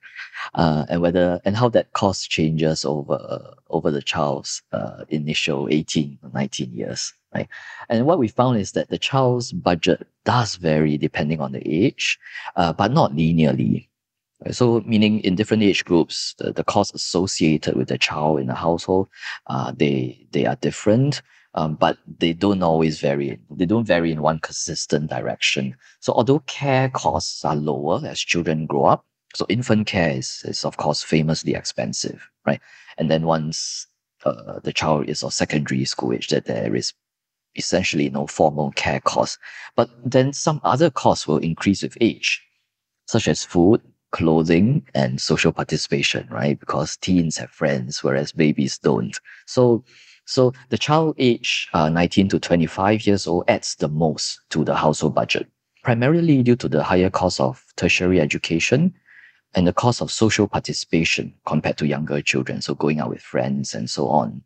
uh, 0.55 0.87
and 0.89 1.01
whether 1.01 1.41
and 1.45 1.57
how 1.57 1.69
that 1.71 1.93
cost 1.93 2.31
changes 2.31 2.85
over 2.85 3.15
uh, 3.15 3.55
over 3.71 3.91
the 3.91 4.03
child's 4.03 4.63
uh, 4.73 5.05
initial 5.09 5.69
18 5.71 6.19
or 6.23 6.31
19 6.33 6.73
years, 6.73 7.13
right? 7.35 7.49
And 7.89 8.07
what 8.07 8.19
we 8.19 8.29
found 8.29 8.59
is 8.59 8.73
that 8.73 8.89
the 8.91 8.99
child's 8.99 9.53
budget 9.53 10.07
does 10.25 10.57
vary 10.57 10.97
depending 10.97 11.41
on 11.41 11.53
the 11.53 11.67
age, 11.67 12.19
uh, 12.57 12.73
but 12.73 12.93
not 12.93 13.13
linearly. 13.13 13.89
So, 14.51 14.83
meaning 14.85 15.21
in 15.21 15.37
different 15.37 15.63
age 15.63 15.85
groups, 15.85 16.35
the, 16.39 16.53
the 16.53 16.65
costs 16.65 16.95
associated 16.95 17.77
with 17.77 17.89
the 17.89 17.99
child 17.99 18.41
in 18.41 18.49
the 18.49 18.55
household, 18.55 19.09
uh, 19.47 19.73
they 19.77 20.27
they 20.33 20.45
are 20.45 20.57
different 20.57 21.23
um, 21.55 21.75
but 21.75 21.99
they 22.19 22.33
don't 22.33 22.63
always 22.63 23.01
vary. 23.01 23.39
They 23.51 23.67
don't 23.67 23.87
vary 23.87 24.11
in 24.11 24.23
one 24.23 24.41
consistent 24.41 25.09
direction. 25.09 25.77
So 26.01 26.13
although 26.13 26.41
care 26.41 26.89
costs 26.89 27.45
are 27.45 27.57
lower 27.57 28.05
as 28.05 28.19
children 28.19 28.67
grow 28.67 28.87
up, 28.87 29.05
so 29.35 29.47
infant 29.49 29.87
care 29.87 30.11
is, 30.11 30.43
is 30.45 30.65
of 30.65 30.77
course 30.77 31.03
famously 31.03 31.55
expensive, 31.55 32.29
right? 32.47 32.61
And 32.99 33.11
then 33.11 33.23
once 33.23 33.87
uh, 34.25 34.61
the 34.61 34.73
child 34.73 35.09
is 35.09 35.23
of 35.23 35.33
secondary 35.33 35.85
school 35.85 36.13
age, 36.13 36.29
that 36.29 36.47
there 36.47 36.75
is 36.75 36.93
essentially 37.57 38.11
no 38.11 38.27
formal 38.27 38.73
care 38.73 39.01
costs. 39.01 39.39
But 39.77 39.91
then 40.05 40.33
some 40.33 40.61
other 40.65 40.91
costs 40.91 41.29
will 41.29 41.39
increase 41.39 41.83
with 41.83 41.97
age, 42.01 42.43
such 43.07 43.29
as 43.29 43.45
food, 43.45 43.81
clothing 44.15 44.87
and 44.95 45.21
social 45.21 45.51
participation, 45.51 46.25
right? 46.31 46.61
Because 46.61 46.97
teens 46.97 47.37
have 47.37 47.51
friends, 47.51 48.05
whereas 48.05 48.31
babies 48.31 48.79
don't. 48.79 49.19
So, 49.47 49.83
so 50.25 50.53
the 50.69 50.79
child 50.79 51.17
age 51.19 51.69
uh, 51.75 51.89
19 51.89 52.29
to 52.29 52.39
25 52.39 53.09
years 53.09 53.27
old 53.27 53.45
adds 53.49 53.75
the 53.75 53.89
most 53.89 54.39
to 54.51 54.65
the 54.65 54.77
household 54.77 55.17
budget, 55.17 55.49
primarily 55.83 56.45
due 56.45 56.55
to 56.55 56.69
the 56.69 56.85
higher 56.85 57.11
cost 57.11 57.41
of 57.41 57.65
tertiary 57.75 58.21
education 58.21 58.95
and 59.57 59.67
the 59.67 59.73
cost 59.73 60.01
of 60.01 60.13
social 60.13 60.47
participation 60.47 61.35
compared 61.45 61.77
to 61.79 61.87
younger 61.89 62.23
children, 62.23 62.63
so 62.63 62.73
going 62.73 63.01
out 63.01 63.11
with 63.11 63.21
friends 63.21 63.75
and 63.75 63.91
so 63.91 64.07
on. 64.07 64.45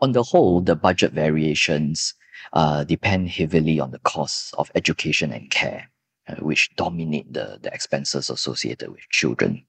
On 0.00 0.12
the 0.12 0.22
whole, 0.22 0.62
the 0.62 0.74
budget 0.74 1.12
variations 1.12 2.14
uh, 2.54 2.84
depend 2.84 3.28
heavily 3.28 3.78
on 3.78 3.90
the 3.90 3.98
costs 3.98 4.54
of 4.54 4.70
education 4.74 5.34
and 5.34 5.50
care, 5.50 5.90
uh, 6.30 6.36
which 6.36 6.74
dominate 6.76 7.32
the, 7.32 7.58
the 7.62 7.72
expenses 7.72 8.30
associated 8.30 8.90
with 8.90 9.00
children. 9.10 9.64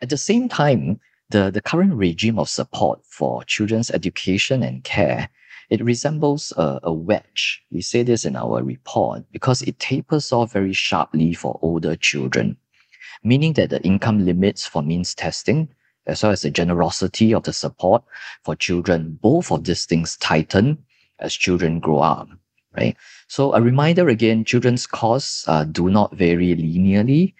At 0.00 0.10
the 0.10 0.18
same 0.18 0.48
time, 0.48 1.00
the, 1.30 1.50
the 1.50 1.60
current 1.60 1.94
regime 1.94 2.38
of 2.38 2.48
support 2.48 3.00
for 3.04 3.42
children's 3.44 3.90
education 3.90 4.62
and 4.62 4.84
care 4.84 5.28
it 5.68 5.82
resembles 5.82 6.52
a, 6.56 6.78
a 6.84 6.92
wedge. 6.92 7.62
We 7.72 7.80
say 7.80 8.02
this 8.02 8.24
in 8.24 8.36
our 8.36 8.62
report 8.62 9.24
because 9.32 9.62
it 9.62 9.78
tapers 9.78 10.32
off 10.32 10.52
very 10.52 10.72
sharply 10.72 11.34
for 11.34 11.58
older 11.62 11.96
children, 11.96 12.56
meaning 13.24 13.54
that 13.54 13.70
the 13.70 13.82
income 13.82 14.24
limits 14.24 14.66
for 14.66 14.82
means 14.82 15.14
testing 15.14 15.68
as 16.06 16.22
well 16.22 16.32
as 16.32 16.42
the 16.42 16.50
generosity 16.50 17.34
of 17.34 17.42
the 17.42 17.52
support 17.52 18.04
for 18.44 18.54
children, 18.54 19.18
both 19.20 19.50
of 19.50 19.64
these 19.64 19.86
things 19.86 20.16
tighten 20.18 20.78
as 21.18 21.34
children 21.34 21.80
grow 21.80 21.98
up, 21.98 22.28
right? 22.76 22.96
So 23.28 23.54
a 23.54 23.60
reminder 23.60 24.08
again, 24.08 24.44
children's 24.44 24.86
costs 24.86 25.46
uh, 25.48 25.64
do 25.64 25.90
not 25.90 26.14
vary 26.14 26.54
linearly, 26.54 27.34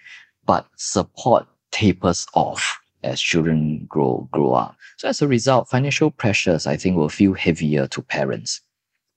but 0.45 0.67
support 0.77 1.47
tapers 1.71 2.27
off 2.35 2.79
as 3.03 3.21
children 3.21 3.85
grow 3.89 4.29
grow 4.33 4.53
up. 4.53 4.77
So 4.97 5.09
as 5.09 5.23
a 5.23 5.29
result, 5.29 5.69
financial 5.69 6.11
pressures 6.11 6.67
I 6.67 6.77
think 6.77 6.97
will 6.97 7.09
feel 7.09 7.35
heavier 7.35 7.87
to 7.89 8.03
parents 8.03 8.61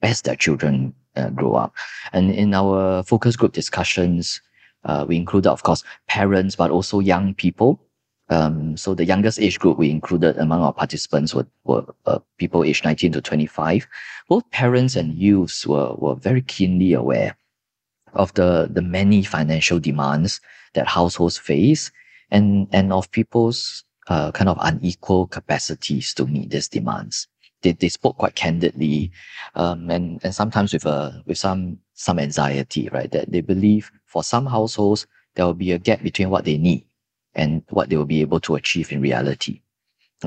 as 0.02 0.22
their 0.22 0.36
children 0.36 0.94
uh, 1.16 1.30
grow 1.30 1.56
up. 1.56 1.74
And 2.14 2.32
in 2.32 2.54
our 2.54 3.04
focus 3.04 3.36
group 3.36 3.54
discussions, 3.54 4.42
uh, 4.86 5.06
we 5.08 5.18
included, 5.18 5.50
of 5.50 5.64
course, 5.64 5.84
parents, 6.08 6.56
but 6.56 6.72
also 6.72 7.00
young 7.00 7.34
people 7.34 7.80
um, 8.30 8.78
so 8.78 8.94
the 8.94 9.06
youngest 9.06 9.40
age 9.40 9.60
group 9.60 9.78
we 9.78 9.90
included 9.90 10.38
among 10.38 10.62
our 10.62 10.74
participants 10.74 11.34
were, 11.34 11.48
were 11.64 11.86
uh, 12.06 12.20
people 12.38 12.64
aged 12.64 12.86
19 12.86 13.14
to 13.14 13.22
25. 13.22 13.88
Both 14.28 14.50
parents 14.52 14.96
and 14.96 15.16
youths 15.16 15.66
were, 15.66 15.94
were 15.96 16.16
very 16.16 16.44
keenly 16.44 16.94
aware 16.94 17.36
of 18.14 18.34
the, 18.36 18.70
the 18.72 18.82
many 18.82 19.24
financial 19.24 19.80
demands 19.80 20.42
that 20.74 20.88
households 20.88 21.38
face 21.38 21.92
and, 22.30 22.68
and 22.72 22.94
of 22.94 23.10
people's 23.12 23.84
uh, 24.08 24.32
kind 24.32 24.50
of 24.50 24.58
unequal 24.62 25.28
capacities 25.28 26.14
to 26.14 26.26
meet 26.26 26.52
these 26.52 26.68
demands. 26.68 27.28
They, 27.62 27.72
they 27.72 27.90
spoke 27.90 28.18
quite 28.18 28.36
candidly 28.36 29.12
um, 29.56 29.90
and, 29.90 30.24
and 30.24 30.34
sometimes 30.34 30.72
with, 30.72 30.86
a, 30.86 31.24
with 31.26 31.38
some, 31.38 31.80
some 31.94 32.20
anxiety, 32.20 32.90
right? 32.90 33.12
That 33.12 33.32
they 33.32 33.42
believe 33.42 33.92
for 34.06 34.24
some 34.24 34.46
households, 34.46 35.08
there 35.36 35.46
will 35.46 35.56
be 35.56 35.72
a 35.72 35.80
gap 35.80 36.04
between 36.04 36.30
what 36.30 36.46
they 36.46 36.58
need 36.58 36.86
and 37.36 37.64
what 37.70 37.90
they 37.90 37.98
will 37.98 38.06
be 38.06 38.22
able 38.22 38.40
to 38.42 38.56
achieve 38.56 38.92
in 38.92 39.02
reality. 39.02 39.62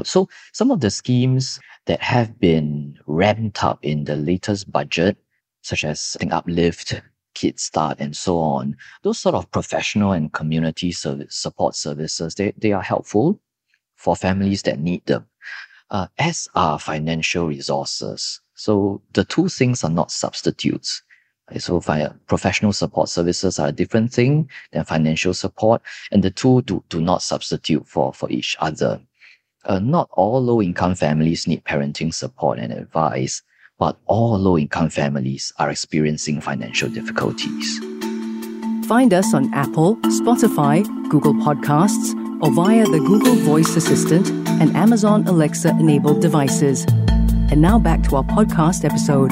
So 0.04 0.28
some 0.52 0.70
of 0.70 0.80
the 0.80 0.90
schemes 0.90 1.60
that 1.86 2.00
have 2.00 2.38
been 2.40 2.98
ramped 3.06 3.62
up 3.62 3.78
in 3.82 4.04
the 4.04 4.16
latest 4.16 4.70
budget, 4.72 5.18
such 5.62 5.84
as 5.84 6.16
Think 6.18 6.32
Uplift, 6.32 7.02
KidSTART, 7.34 7.96
and 7.98 8.16
so 8.16 8.38
on, 8.38 8.76
those 9.02 9.18
sort 9.18 9.34
of 9.34 9.50
professional 9.50 10.12
and 10.12 10.32
community 10.32 10.92
service 10.92 11.36
support 11.36 11.74
services, 11.74 12.34
they, 12.34 12.52
they 12.56 12.72
are 12.72 12.82
helpful 12.82 13.40
for 13.96 14.16
families 14.16 14.62
that 14.62 14.78
need 14.78 15.04
them, 15.06 15.26
uh, 15.90 16.06
as 16.18 16.48
are 16.54 16.78
financial 16.78 17.46
resources. 17.46 18.40
So 18.54 19.02
the 19.12 19.24
two 19.24 19.48
things 19.48 19.84
are 19.84 19.90
not 19.90 20.10
substitutes. 20.10 21.02
So 21.58 21.80
professional 22.26 22.72
support 22.72 23.08
services 23.08 23.58
are 23.58 23.68
a 23.68 23.72
different 23.72 24.12
thing 24.12 24.48
than 24.72 24.84
financial 24.84 25.34
support, 25.34 25.82
and 26.10 26.22
the 26.22 26.30
two 26.30 26.62
do, 26.62 26.82
do 26.88 27.00
not 27.00 27.22
substitute 27.22 27.86
for, 27.86 28.12
for 28.12 28.30
each 28.30 28.56
other. 28.60 29.00
Uh, 29.64 29.78
not 29.78 30.08
all 30.12 30.42
low-income 30.42 30.94
families 30.94 31.46
need 31.46 31.64
parenting 31.64 32.12
support 32.12 32.58
and 32.58 32.72
advice, 32.72 33.42
but 33.78 33.96
all 34.06 34.38
low-income 34.38 34.90
families 34.90 35.52
are 35.58 35.70
experiencing 35.70 36.40
financial 36.40 36.88
difficulties. 36.88 37.78
Find 38.86 39.14
us 39.14 39.32
on 39.32 39.52
Apple, 39.54 39.96
Spotify, 40.20 40.84
Google 41.08 41.34
Podcasts, 41.34 42.18
or 42.42 42.50
via 42.50 42.84
the 42.84 42.98
Google 42.98 43.36
Voice 43.36 43.76
Assistant 43.76 44.28
and 44.60 44.74
Amazon 44.76 45.26
Alexa 45.28 45.70
enabled 45.70 46.20
devices. 46.20 46.84
And 47.50 47.62
now 47.62 47.78
back 47.78 48.02
to 48.08 48.16
our 48.16 48.24
podcast 48.24 48.84
episode. 48.84 49.30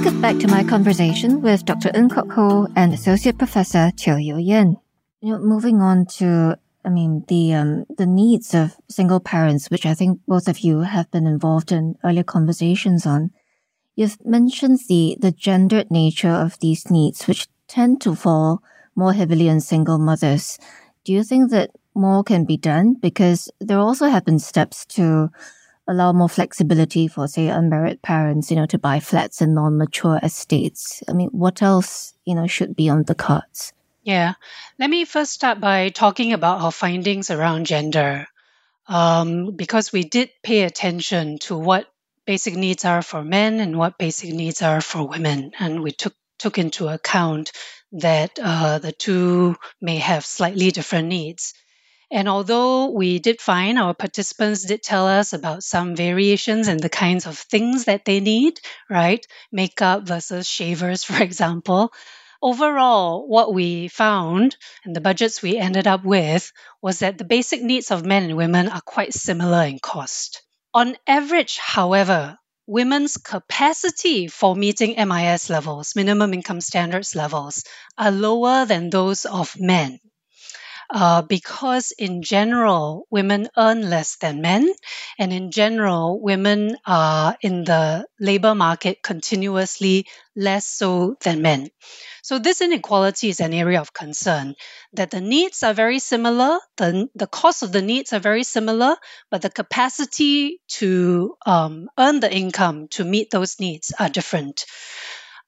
Let's 0.00 0.12
get 0.12 0.22
back 0.22 0.38
to 0.38 0.48
my 0.48 0.64
conversation 0.64 1.42
with 1.42 1.66
Dr. 1.66 1.90
Ng 1.94 2.08
Kok 2.08 2.32
Hoe 2.32 2.68
and 2.74 2.94
Associate 2.94 3.36
Professor 3.36 3.90
Teo 3.94 4.16
You 4.16 4.36
Yenn. 4.36 4.76
You 5.20 5.32
know, 5.32 5.38
moving 5.40 5.82
on 5.82 6.06
to, 6.16 6.56
I 6.82 6.88
mean, 6.88 7.26
the 7.28 7.52
um, 7.52 7.84
the 7.98 8.06
needs 8.06 8.54
of 8.54 8.76
single 8.88 9.20
parents, 9.20 9.68
which 9.68 9.84
I 9.84 9.92
think 9.92 10.20
both 10.26 10.48
of 10.48 10.60
you 10.60 10.80
have 10.80 11.10
been 11.10 11.26
involved 11.26 11.70
in 11.70 11.96
earlier 12.02 12.22
conversations 12.22 13.04
on. 13.04 13.32
You've 13.94 14.16
mentioned 14.24 14.78
the 14.88 15.18
the 15.20 15.32
gendered 15.32 15.90
nature 15.90 16.32
of 16.32 16.58
these 16.60 16.90
needs, 16.90 17.28
which 17.28 17.48
tend 17.68 18.00
to 18.00 18.14
fall 18.14 18.62
more 18.96 19.12
heavily 19.12 19.50
on 19.50 19.60
single 19.60 19.98
mothers. 19.98 20.58
Do 21.04 21.12
you 21.12 21.22
think 21.22 21.50
that 21.50 21.72
more 21.94 22.24
can 22.24 22.46
be 22.46 22.56
done? 22.56 22.94
Because 22.94 23.50
there 23.60 23.78
also 23.78 24.06
have 24.06 24.24
been 24.24 24.38
steps 24.38 24.86
to 24.96 25.28
allow 25.90 26.12
more 26.12 26.28
flexibility 26.28 27.08
for, 27.08 27.26
say, 27.26 27.48
unmarried 27.48 28.00
parents, 28.00 28.50
you 28.50 28.56
know, 28.56 28.66
to 28.66 28.78
buy 28.78 29.00
flats 29.00 29.42
in 29.42 29.54
non-mature 29.54 30.20
estates? 30.22 31.02
I 31.08 31.12
mean, 31.12 31.30
what 31.32 31.62
else, 31.62 32.14
you 32.24 32.34
know, 32.34 32.46
should 32.46 32.76
be 32.76 32.88
on 32.88 33.02
the 33.02 33.14
cards? 33.14 33.72
Yeah. 34.02 34.34
Let 34.78 34.88
me 34.88 35.04
first 35.04 35.32
start 35.32 35.60
by 35.60 35.90
talking 35.90 36.32
about 36.32 36.60
our 36.60 36.72
findings 36.72 37.30
around 37.30 37.66
gender. 37.66 38.26
Um, 38.86 39.54
because 39.54 39.92
we 39.92 40.04
did 40.04 40.30
pay 40.42 40.62
attention 40.62 41.38
to 41.40 41.56
what 41.56 41.86
basic 42.26 42.54
needs 42.56 42.84
are 42.84 43.02
for 43.02 43.22
men 43.22 43.60
and 43.60 43.76
what 43.76 43.98
basic 43.98 44.32
needs 44.32 44.62
are 44.62 44.80
for 44.80 45.06
women. 45.06 45.52
And 45.58 45.82
we 45.82 45.92
took, 45.92 46.14
took 46.38 46.58
into 46.58 46.88
account 46.88 47.52
that 47.92 48.38
uh, 48.42 48.78
the 48.78 48.92
two 48.92 49.56
may 49.80 49.98
have 49.98 50.24
slightly 50.24 50.70
different 50.70 51.08
needs. 51.08 51.54
And 52.12 52.28
although 52.28 52.90
we 52.90 53.20
did 53.20 53.40
find 53.40 53.78
our 53.78 53.94
participants 53.94 54.64
did 54.64 54.82
tell 54.82 55.06
us 55.06 55.32
about 55.32 55.62
some 55.62 55.94
variations 55.94 56.66
and 56.66 56.80
the 56.80 56.88
kinds 56.88 57.24
of 57.26 57.38
things 57.38 57.84
that 57.84 58.04
they 58.04 58.18
need, 58.18 58.60
right? 58.88 59.24
Makeup 59.52 60.02
versus 60.02 60.48
shavers, 60.48 61.04
for 61.04 61.22
example. 61.22 61.92
Overall, 62.42 63.28
what 63.28 63.54
we 63.54 63.88
found 63.88 64.56
and 64.84 64.96
the 64.96 65.00
budgets 65.00 65.40
we 65.40 65.56
ended 65.56 65.86
up 65.86 66.04
with 66.04 66.52
was 66.82 66.98
that 66.98 67.16
the 67.16 67.24
basic 67.24 67.62
needs 67.62 67.90
of 67.90 68.04
men 68.04 68.24
and 68.24 68.36
women 68.36 68.68
are 68.68 68.80
quite 68.80 69.14
similar 69.14 69.62
in 69.64 69.78
cost. 69.78 70.42
On 70.74 70.96
average, 71.06 71.58
however, 71.58 72.38
women's 72.66 73.18
capacity 73.18 74.26
for 74.26 74.56
meeting 74.56 74.96
MIS 74.96 75.48
levels, 75.48 75.94
minimum 75.94 76.34
income 76.34 76.60
standards 76.60 77.14
levels, 77.14 77.62
are 77.96 78.10
lower 78.10 78.64
than 78.64 78.90
those 78.90 79.26
of 79.26 79.58
men 79.60 80.00
uh, 80.92 81.22
because 81.22 81.92
in 81.92 82.22
general, 82.22 83.06
women 83.10 83.48
earn 83.56 83.88
less 83.88 84.16
than 84.16 84.40
men. 84.40 84.72
And 85.18 85.32
in 85.32 85.50
general, 85.50 86.20
women 86.20 86.76
are 86.86 87.36
in 87.40 87.64
the 87.64 88.06
labor 88.18 88.54
market 88.54 89.02
continuously 89.02 90.06
less 90.34 90.66
so 90.66 91.16
than 91.22 91.42
men. 91.42 91.68
So 92.22 92.38
this 92.38 92.60
inequality 92.60 93.28
is 93.28 93.40
an 93.40 93.54
area 93.54 93.80
of 93.80 93.92
concern 93.92 94.54
that 94.92 95.10
the 95.10 95.20
needs 95.20 95.62
are 95.62 95.72
very 95.72 95.98
similar, 95.98 96.58
the, 96.76 97.08
the 97.14 97.26
cost 97.26 97.62
of 97.62 97.72
the 97.72 97.82
needs 97.82 98.12
are 98.12 98.20
very 98.20 98.44
similar, 98.44 98.96
but 99.30 99.42
the 99.42 99.50
capacity 99.50 100.60
to 100.78 101.36
um, 101.46 101.88
earn 101.98 102.20
the 102.20 102.32
income 102.32 102.88
to 102.88 103.04
meet 103.04 103.30
those 103.30 103.60
needs 103.60 103.92
are 103.98 104.08
different. 104.08 104.64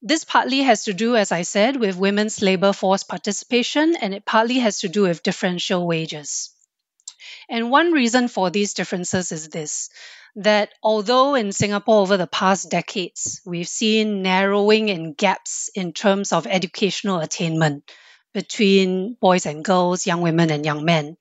This 0.02 0.24
partly 0.24 0.62
has 0.62 0.84
to 0.84 0.92
do, 0.92 1.16
as 1.16 1.30
I 1.30 1.42
said, 1.42 1.76
with 1.76 1.96
women's 1.96 2.42
labor 2.42 2.72
force 2.72 3.04
participation, 3.04 3.94
and 3.96 4.12
it 4.12 4.24
partly 4.26 4.58
has 4.58 4.80
to 4.80 4.88
do 4.88 5.02
with 5.02 5.22
differential 5.22 5.86
wages. 5.86 6.50
And 7.48 7.70
one 7.70 7.92
reason 7.92 8.28
for 8.28 8.50
these 8.50 8.74
differences 8.74 9.30
is 9.32 9.48
this 9.48 9.90
that 10.36 10.70
although 10.82 11.34
in 11.34 11.52
Singapore 11.52 12.00
over 12.00 12.16
the 12.16 12.26
past 12.26 12.70
decades, 12.70 13.40
we've 13.44 13.68
seen 13.68 14.22
narrowing 14.22 14.88
in 14.88 15.12
gaps 15.12 15.70
in 15.74 15.92
terms 15.92 16.32
of 16.32 16.46
educational 16.46 17.20
attainment 17.20 17.90
between 18.32 19.14
boys 19.20 19.46
and 19.46 19.64
girls, 19.64 20.06
young 20.06 20.22
women 20.22 20.50
and 20.50 20.64
young 20.64 20.84
men. 20.84 21.16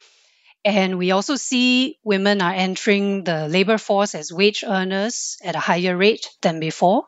And 0.63 0.97
we 0.97 1.11
also 1.11 1.35
see 1.35 1.97
women 2.03 2.41
are 2.41 2.53
entering 2.53 3.25
the 3.25 3.47
labor 3.47 3.77
force 3.77 4.15
as 4.15 4.31
wage 4.31 4.63
earners 4.65 5.37
at 5.43 5.55
a 5.55 5.59
higher 5.59 5.97
rate 5.97 6.29
than 6.41 6.59
before. 6.59 7.05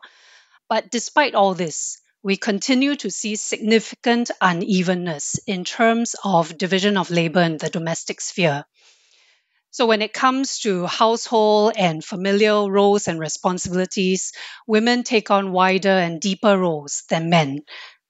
But 0.74 0.90
despite 0.90 1.36
all 1.36 1.54
this, 1.54 2.00
we 2.24 2.36
continue 2.36 2.96
to 2.96 3.12
see 3.12 3.36
significant 3.36 4.32
unevenness 4.42 5.40
in 5.46 5.66
terms 5.66 6.16
of 6.24 6.58
division 6.58 6.98
of 6.98 7.12
labor 7.12 7.42
in 7.42 7.60
the 7.60 7.70
domestic 7.70 8.20
sphere. 8.20 8.66
So, 9.70 9.86
when 9.86 10.02
it 10.02 10.14
comes 10.14 10.58
to 10.62 10.88
household 10.88 11.74
and 11.78 12.04
familial 12.04 12.72
roles 12.72 13.08
and 13.08 13.20
responsibilities, 13.20 14.32
women 14.66 15.04
take 15.04 15.30
on 15.30 15.52
wider 15.52 15.96
and 16.06 16.20
deeper 16.20 16.58
roles 16.58 17.04
than 17.08 17.30
men. 17.30 17.60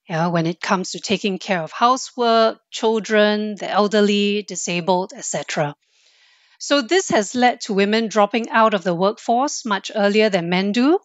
Yeah, 0.07 0.27
when 0.27 0.47
it 0.47 0.61
comes 0.61 0.91
to 0.91 1.01
taking 1.01 1.39
care 1.39 1.61
of 1.61 1.73
housework, 1.73 2.59
children, 2.71 3.55
the 3.55 3.69
elderly, 3.69 4.41
disabled, 4.41 5.11
etc. 5.13 5.75
So, 6.59 6.81
this 6.81 7.09
has 7.09 7.35
led 7.35 7.59
to 7.63 7.73
women 7.73 8.07
dropping 8.07 8.49
out 8.51 8.73
of 8.73 8.85
the 8.85 8.95
workforce 8.95 9.65
much 9.65 9.91
earlier 9.93 10.29
than 10.29 10.47
men 10.47 10.71
do, 10.71 10.99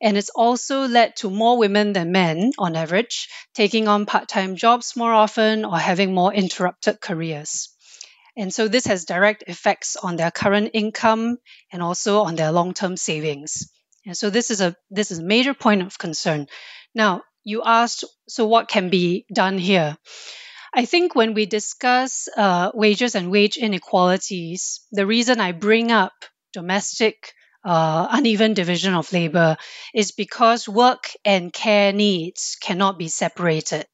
and 0.00 0.16
it's 0.16 0.30
also 0.30 0.86
led 0.86 1.16
to 1.16 1.30
more 1.30 1.58
women 1.58 1.92
than 1.92 2.12
men, 2.12 2.52
on 2.58 2.76
average, 2.76 3.28
taking 3.54 3.88
on 3.88 4.06
part 4.06 4.28
time 4.28 4.56
jobs 4.56 4.96
more 4.96 5.12
often 5.12 5.64
or 5.64 5.78
having 5.78 6.14
more 6.14 6.32
interrupted 6.32 7.00
careers. 7.00 7.68
And 8.36 8.52
so 8.52 8.68
this 8.68 8.86
has 8.86 9.04
direct 9.04 9.44
effects 9.46 9.96
on 9.96 10.16
their 10.16 10.30
current 10.30 10.70
income 10.74 11.38
and 11.72 11.82
also 11.82 12.22
on 12.22 12.34
their 12.34 12.50
long 12.50 12.74
term 12.74 12.96
savings. 12.96 13.70
And 14.06 14.16
so 14.16 14.28
this 14.30 14.50
is 14.50 14.60
a 14.60 14.76
this 14.90 15.10
is 15.10 15.20
a 15.20 15.24
major 15.24 15.54
point 15.54 15.82
of 15.82 15.98
concern. 15.98 16.48
Now, 16.94 17.22
you 17.44 17.62
asked, 17.64 18.04
so 18.28 18.46
what 18.46 18.68
can 18.68 18.90
be 18.90 19.26
done 19.32 19.58
here? 19.58 19.96
I 20.74 20.86
think 20.86 21.14
when 21.14 21.34
we 21.34 21.46
discuss 21.46 22.28
uh, 22.36 22.72
wages 22.74 23.14
and 23.14 23.30
wage 23.30 23.56
inequalities, 23.56 24.80
the 24.90 25.06
reason 25.06 25.40
I 25.40 25.52
bring 25.52 25.92
up 25.92 26.12
domestic 26.52 27.32
uh, 27.64 28.08
uneven 28.10 28.54
division 28.54 28.94
of 28.94 29.12
labor 29.12 29.56
is 29.94 30.12
because 30.12 30.68
work 30.68 31.10
and 31.24 31.52
care 31.52 31.92
needs 31.92 32.56
cannot 32.60 32.98
be 32.98 33.08
separated. 33.08 33.86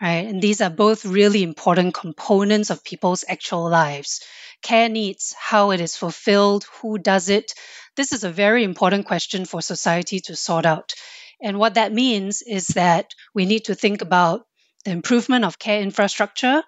Right? 0.00 0.26
And 0.26 0.40
these 0.40 0.60
are 0.60 0.70
both 0.70 1.04
really 1.04 1.42
important 1.42 1.94
components 1.94 2.70
of 2.70 2.84
people's 2.84 3.24
actual 3.28 3.68
lives. 3.68 4.22
Care 4.62 4.88
needs, 4.88 5.34
how 5.38 5.72
it 5.72 5.80
is 5.80 5.96
fulfilled, 5.96 6.64
who 6.80 6.98
does 6.98 7.28
it. 7.28 7.52
This 7.96 8.12
is 8.12 8.24
a 8.24 8.30
very 8.30 8.64
important 8.64 9.06
question 9.06 9.44
for 9.44 9.60
society 9.60 10.20
to 10.20 10.36
sort 10.36 10.64
out. 10.64 10.94
And 11.42 11.58
what 11.58 11.74
that 11.74 11.92
means 11.92 12.42
is 12.42 12.68
that 12.68 13.14
we 13.34 13.46
need 13.46 13.64
to 13.64 13.74
think 13.74 14.02
about 14.02 14.46
the 14.84 14.90
improvement 14.92 15.44
of 15.44 15.58
care 15.58 15.80
infrastructure, 15.80 16.62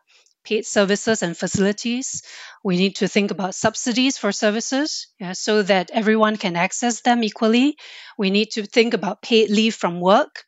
paid 0.44 0.66
services 0.66 1.22
and 1.22 1.36
facilities. 1.36 2.22
We 2.64 2.76
need 2.76 2.96
to 2.96 3.08
think 3.08 3.30
about 3.30 3.54
subsidies 3.54 4.18
for 4.18 4.32
services 4.32 5.08
yeah, 5.18 5.32
so 5.32 5.62
that 5.62 5.90
everyone 5.92 6.36
can 6.36 6.56
access 6.56 7.00
them 7.00 7.22
equally. 7.24 7.76
We 8.18 8.30
need 8.30 8.52
to 8.52 8.64
think 8.64 8.94
about 8.94 9.22
paid 9.22 9.50
leave 9.50 9.74
from 9.74 10.00
work. 10.00 10.44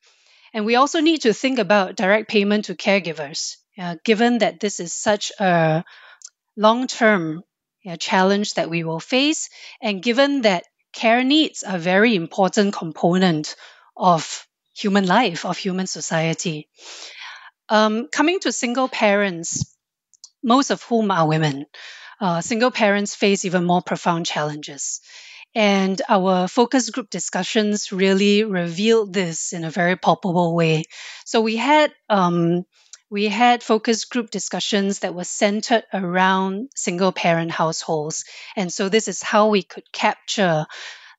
And 0.53 0.65
we 0.65 0.77
also 0.77 1.01
need 1.01 1.23
to 1.23 1.33
think 1.33 1.59
about 1.59 1.97
direct 1.97 2.29
payment 2.29 2.67
to 2.67 2.77
caregivers, 2.77 3.57
yeah, 3.77 3.97
given 4.05 4.39
that 4.39 4.61
this 4.61 4.79
is 4.79 4.93
such 4.93 5.33
a 5.41 5.85
long 6.57 6.87
term 6.87 7.43
yeah, 7.83 7.97
challenge 7.97 8.55
that 8.55 8.71
we 8.71 8.85
will 8.85 9.01
face, 9.01 9.51
and 9.83 10.03
given 10.03 10.43
that 10.43 10.65
care 10.93 11.25
needs 11.25 11.63
are 11.65 11.77
a 11.77 11.79
very 11.79 12.15
important 12.15 12.73
component 12.73 13.57
of 13.97 14.47
human 14.77 15.07
life, 15.07 15.45
of 15.45 15.59
human 15.59 15.87
society. 15.87 16.69
Um, 17.69 18.09
coming 18.09 18.41
to 18.41 18.53
single 18.53 18.89
parents, 18.89 19.74
most 20.45 20.71
of 20.71 20.83
whom 20.85 21.11
are 21.11 21.27
women. 21.27 21.67
Uh, 22.21 22.41
single 22.41 22.71
parents 22.71 23.15
face 23.15 23.45
even 23.45 23.65
more 23.65 23.83
profound 23.83 24.27
challenges. 24.27 25.01
And 25.55 26.01
our 26.09 26.49
focus 26.49 26.91
group 26.91 27.11
discussions 27.11 27.93
really 27.93 28.45
revealed 28.45 29.13
this 29.13 29.53
in 29.53 29.65
a 29.65 29.71
very 29.71 29.97
palpable 29.97 30.55
way. 30.55 30.85
So 31.25 31.41
we 31.41 31.57
had 31.57 31.93
um, 32.09 32.65
we 33.11 33.27
had 33.29 33.63
focus 33.63 34.07
group 34.07 34.31
discussions 34.31 35.01
that 35.01 35.15
were 35.15 35.25
centered 35.25 35.85
around 35.93 36.71
single 36.75 37.13
parent 37.13 37.53
households. 37.53 38.25
And 38.57 38.73
so 38.73 38.89
this 38.89 39.07
is 39.07 39.23
how 39.23 39.49
we 39.49 39.63
could 39.63 39.91
capture 39.93 40.67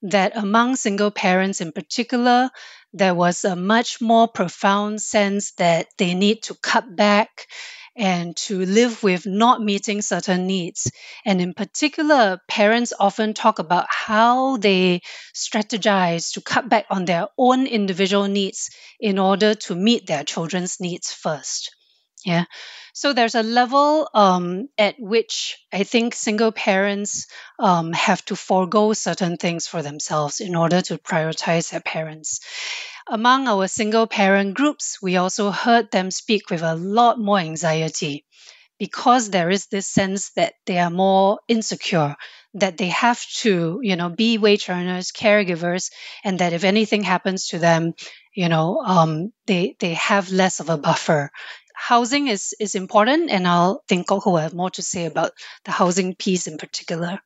that 0.01 0.35
among 0.35 0.75
single 0.75 1.11
parents 1.11 1.61
in 1.61 1.71
particular, 1.71 2.49
there 2.93 3.15
was 3.15 3.45
a 3.45 3.55
much 3.55 4.01
more 4.01 4.27
profound 4.27 5.01
sense 5.01 5.53
that 5.53 5.87
they 5.97 6.13
need 6.13 6.43
to 6.43 6.55
cut 6.55 6.93
back 6.93 7.47
and 7.95 8.35
to 8.37 8.65
live 8.65 9.03
with 9.03 9.25
not 9.25 9.61
meeting 9.61 10.01
certain 10.01 10.47
needs. 10.47 10.91
And 11.25 11.41
in 11.41 11.53
particular, 11.53 12.41
parents 12.47 12.93
often 12.99 13.33
talk 13.33 13.59
about 13.59 13.87
how 13.89 14.57
they 14.57 15.01
strategize 15.33 16.33
to 16.33 16.41
cut 16.41 16.69
back 16.69 16.85
on 16.89 17.05
their 17.05 17.27
own 17.37 17.67
individual 17.67 18.27
needs 18.27 18.69
in 18.99 19.19
order 19.19 19.55
to 19.55 19.75
meet 19.75 20.07
their 20.07 20.23
children's 20.23 20.79
needs 20.79 21.11
first. 21.11 21.75
Yeah. 22.25 22.45
So 22.93 23.13
there's 23.13 23.35
a 23.35 23.43
level 23.43 24.09
um, 24.13 24.67
at 24.79 24.95
which 24.99 25.57
I 25.71 25.83
think 25.83 26.15
single 26.15 26.51
parents 26.51 27.27
um, 27.59 27.93
have 27.93 28.25
to 28.25 28.35
forego 28.35 28.93
certain 28.93 29.37
things 29.37 29.67
for 29.67 29.83
themselves 29.83 30.39
in 30.39 30.55
order 30.55 30.81
to 30.81 30.97
prioritize 30.97 31.69
their 31.69 31.81
parents. 31.81 32.39
Among 33.07 33.47
our 33.47 33.67
single 33.67 34.07
parent 34.07 34.55
groups, 34.55 34.99
we 35.01 35.17
also 35.17 35.51
heard 35.51 35.91
them 35.91 36.09
speak 36.09 36.49
with 36.49 36.63
a 36.63 36.75
lot 36.75 37.19
more 37.19 37.37
anxiety 37.39 38.25
because 38.79 39.29
there 39.29 39.49
is 39.49 39.67
this 39.67 39.87
sense 39.87 40.31
that 40.31 40.53
they 40.65 40.79
are 40.79 40.89
more 40.89 41.39
insecure, 41.47 42.15
that 42.55 42.77
they 42.77 42.89
have 42.89 43.21
to, 43.37 43.79
you 43.83 43.95
know, 43.95 44.09
be 44.09 44.37
wage 44.37 44.69
earners, 44.69 45.11
caregivers, 45.11 45.91
and 46.23 46.39
that 46.39 46.53
if 46.53 46.63
anything 46.63 47.03
happens 47.03 47.47
to 47.49 47.59
them, 47.59 47.93
you 48.35 48.49
know, 48.49 48.81
um, 48.85 49.31
they 49.47 49.75
they 49.79 49.93
have 49.95 50.31
less 50.31 50.59
of 50.59 50.69
a 50.69 50.77
buffer. 50.77 51.31
Housing 51.75 52.27
is 52.27 52.55
is 52.59 52.73
important, 52.73 53.29
and 53.29 53.47
I'll 53.47 53.83
think 53.87 54.07
Kok 54.07 54.25
will 54.25 54.37
have 54.37 54.53
more 54.53 54.71
to 54.71 54.81
say 54.81 55.05
about 55.05 55.31
the 55.65 55.71
housing 55.71 56.15
piece 56.15 56.47
in 56.47 56.57
particular. 56.57 57.19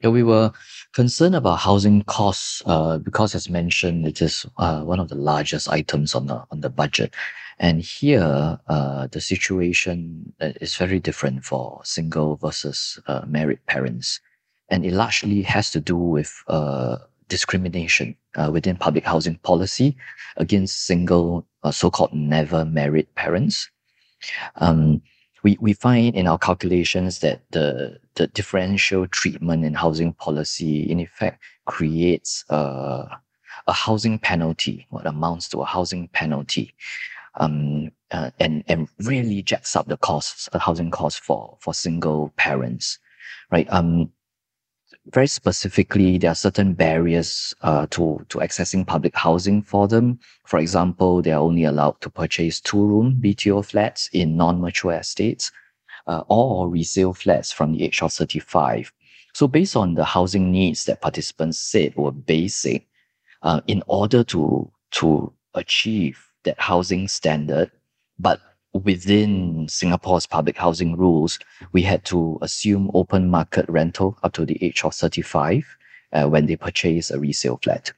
Yeah, 0.00 0.10
we 0.10 0.22
were 0.22 0.52
concerned 0.92 1.34
about 1.34 1.58
housing 1.58 2.02
costs 2.04 2.62
uh, 2.66 2.98
because, 2.98 3.34
as 3.34 3.50
mentioned, 3.50 4.06
it 4.06 4.22
is 4.22 4.46
uh, 4.56 4.82
one 4.82 5.00
of 5.00 5.08
the 5.08 5.16
largest 5.16 5.68
items 5.68 6.14
on 6.14 6.26
the 6.26 6.44
on 6.52 6.60
the 6.60 6.70
budget, 6.70 7.14
and 7.58 7.82
here 7.82 8.60
uh, 8.68 9.08
the 9.08 9.20
situation 9.20 10.32
uh, 10.40 10.52
is 10.60 10.76
very 10.76 11.00
different 11.00 11.44
for 11.44 11.80
single 11.82 12.36
versus 12.36 13.00
uh, 13.08 13.22
married 13.26 13.64
parents, 13.66 14.20
and 14.68 14.86
it 14.86 14.92
largely 14.92 15.42
has 15.42 15.72
to 15.72 15.80
do 15.80 15.96
with 15.96 16.44
uh, 16.46 16.98
discrimination 17.26 18.16
within 18.52 18.76
public 18.76 19.04
housing 19.04 19.34
policy 19.38 19.96
against 20.36 20.86
single, 20.86 21.44
so-called 21.72 22.12
never 22.12 22.64
married 22.64 23.12
parents. 23.16 23.68
Um, 24.56 25.02
we, 25.42 25.56
we 25.60 25.72
find 25.72 26.14
in 26.14 26.26
our 26.26 26.38
calculations 26.38 27.20
that 27.20 27.42
the, 27.52 27.98
the 28.14 28.26
differential 28.28 29.06
treatment 29.06 29.64
in 29.64 29.74
housing 29.74 30.12
policy, 30.14 30.82
in 30.90 31.00
effect, 31.00 31.42
creates 31.66 32.44
a, 32.48 33.06
a 33.66 33.72
housing 33.72 34.18
penalty, 34.18 34.86
what 34.90 35.06
amounts 35.06 35.48
to 35.50 35.60
a 35.60 35.64
housing 35.64 36.08
penalty, 36.08 36.74
um, 37.36 37.90
uh, 38.10 38.30
and, 38.40 38.64
and 38.68 38.88
really 39.00 39.42
jacks 39.42 39.76
up 39.76 39.86
the 39.86 39.96
costs, 39.98 40.48
the 40.52 40.58
housing 40.58 40.90
costs 40.90 41.20
for, 41.20 41.56
for 41.60 41.72
single 41.72 42.32
parents, 42.36 42.98
right? 43.52 43.66
Um, 43.70 44.10
very 45.12 45.26
specifically, 45.26 46.18
there 46.18 46.32
are 46.32 46.34
certain 46.34 46.74
barriers 46.74 47.54
uh, 47.62 47.86
to, 47.90 48.24
to 48.28 48.38
accessing 48.38 48.86
public 48.86 49.14
housing 49.16 49.62
for 49.62 49.88
them. 49.88 50.18
For 50.44 50.58
example, 50.58 51.22
they 51.22 51.32
are 51.32 51.40
only 51.40 51.64
allowed 51.64 52.00
to 52.02 52.10
purchase 52.10 52.60
two 52.60 52.84
room 52.84 53.18
BTO 53.20 53.64
flats 53.64 54.08
in 54.12 54.36
non 54.36 54.60
mature 54.60 54.92
estates 54.92 55.50
uh, 56.06 56.22
or 56.28 56.68
resale 56.68 57.14
flats 57.14 57.52
from 57.52 57.72
the 57.72 57.84
age 57.84 58.02
of 58.02 58.12
35. 58.12 58.92
So, 59.34 59.46
based 59.46 59.76
on 59.76 59.94
the 59.94 60.04
housing 60.04 60.50
needs 60.50 60.84
that 60.84 61.00
participants 61.00 61.58
said 61.58 61.94
were 61.96 62.12
basic, 62.12 62.86
uh, 63.42 63.60
in 63.66 63.82
order 63.86 64.24
to, 64.24 64.70
to 64.92 65.32
achieve 65.54 66.24
that 66.44 66.58
housing 66.60 67.08
standard, 67.08 67.70
but 68.18 68.40
within 68.84 69.68
Singapore's 69.68 70.26
public 70.26 70.56
housing 70.56 70.96
rules, 70.96 71.38
we 71.72 71.82
had 71.82 72.04
to 72.06 72.38
assume 72.42 72.90
open 72.94 73.30
market 73.30 73.66
rental 73.68 74.18
up 74.22 74.32
to 74.34 74.44
the 74.44 74.62
age 74.64 74.84
of 74.84 74.94
35 74.94 75.64
uh, 76.12 76.26
when 76.26 76.46
they 76.46 76.56
purchase 76.56 77.10
a 77.10 77.18
resale 77.18 77.58
flat. 77.62 77.92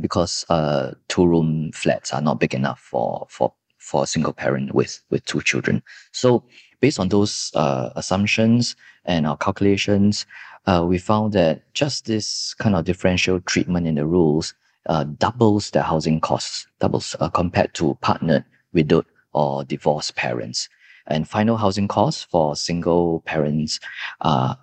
Because 0.00 0.44
uh, 0.48 0.92
two 1.08 1.26
room 1.26 1.70
flats 1.72 2.12
are 2.12 2.22
not 2.22 2.40
big 2.40 2.54
enough 2.54 2.80
for, 2.80 3.26
for, 3.28 3.52
for 3.78 4.04
a 4.04 4.06
single 4.06 4.32
parent 4.32 4.74
with, 4.74 5.02
with 5.10 5.24
two 5.26 5.42
children. 5.42 5.82
So, 6.12 6.44
based 6.80 6.98
on 6.98 7.08
those 7.08 7.50
uh, 7.54 7.90
assumptions 7.94 8.76
and 9.04 9.26
our 9.26 9.36
calculations, 9.36 10.24
uh, 10.66 10.84
we 10.86 10.98
found 10.98 11.34
that 11.34 11.72
just 11.74 12.06
this 12.06 12.54
kind 12.54 12.74
of 12.74 12.84
differential 12.84 13.40
treatment 13.40 13.86
in 13.86 13.96
the 13.96 14.06
rules 14.06 14.54
uh, 14.86 15.04
doubles 15.04 15.70
the 15.70 15.82
housing 15.82 16.20
costs, 16.20 16.66
doubles 16.80 17.14
uh, 17.20 17.28
compared 17.28 17.74
to 17.74 17.98
partnered 18.00 18.44
widowed 18.72 19.06
or 19.36 19.64
divorced 19.64 20.16
parents. 20.16 20.68
And 21.06 21.28
final 21.28 21.56
housing 21.56 21.86
costs 21.86 22.24
for 22.24 22.56
single 22.56 23.20
parents 23.20 23.78
uh, 24.22 24.56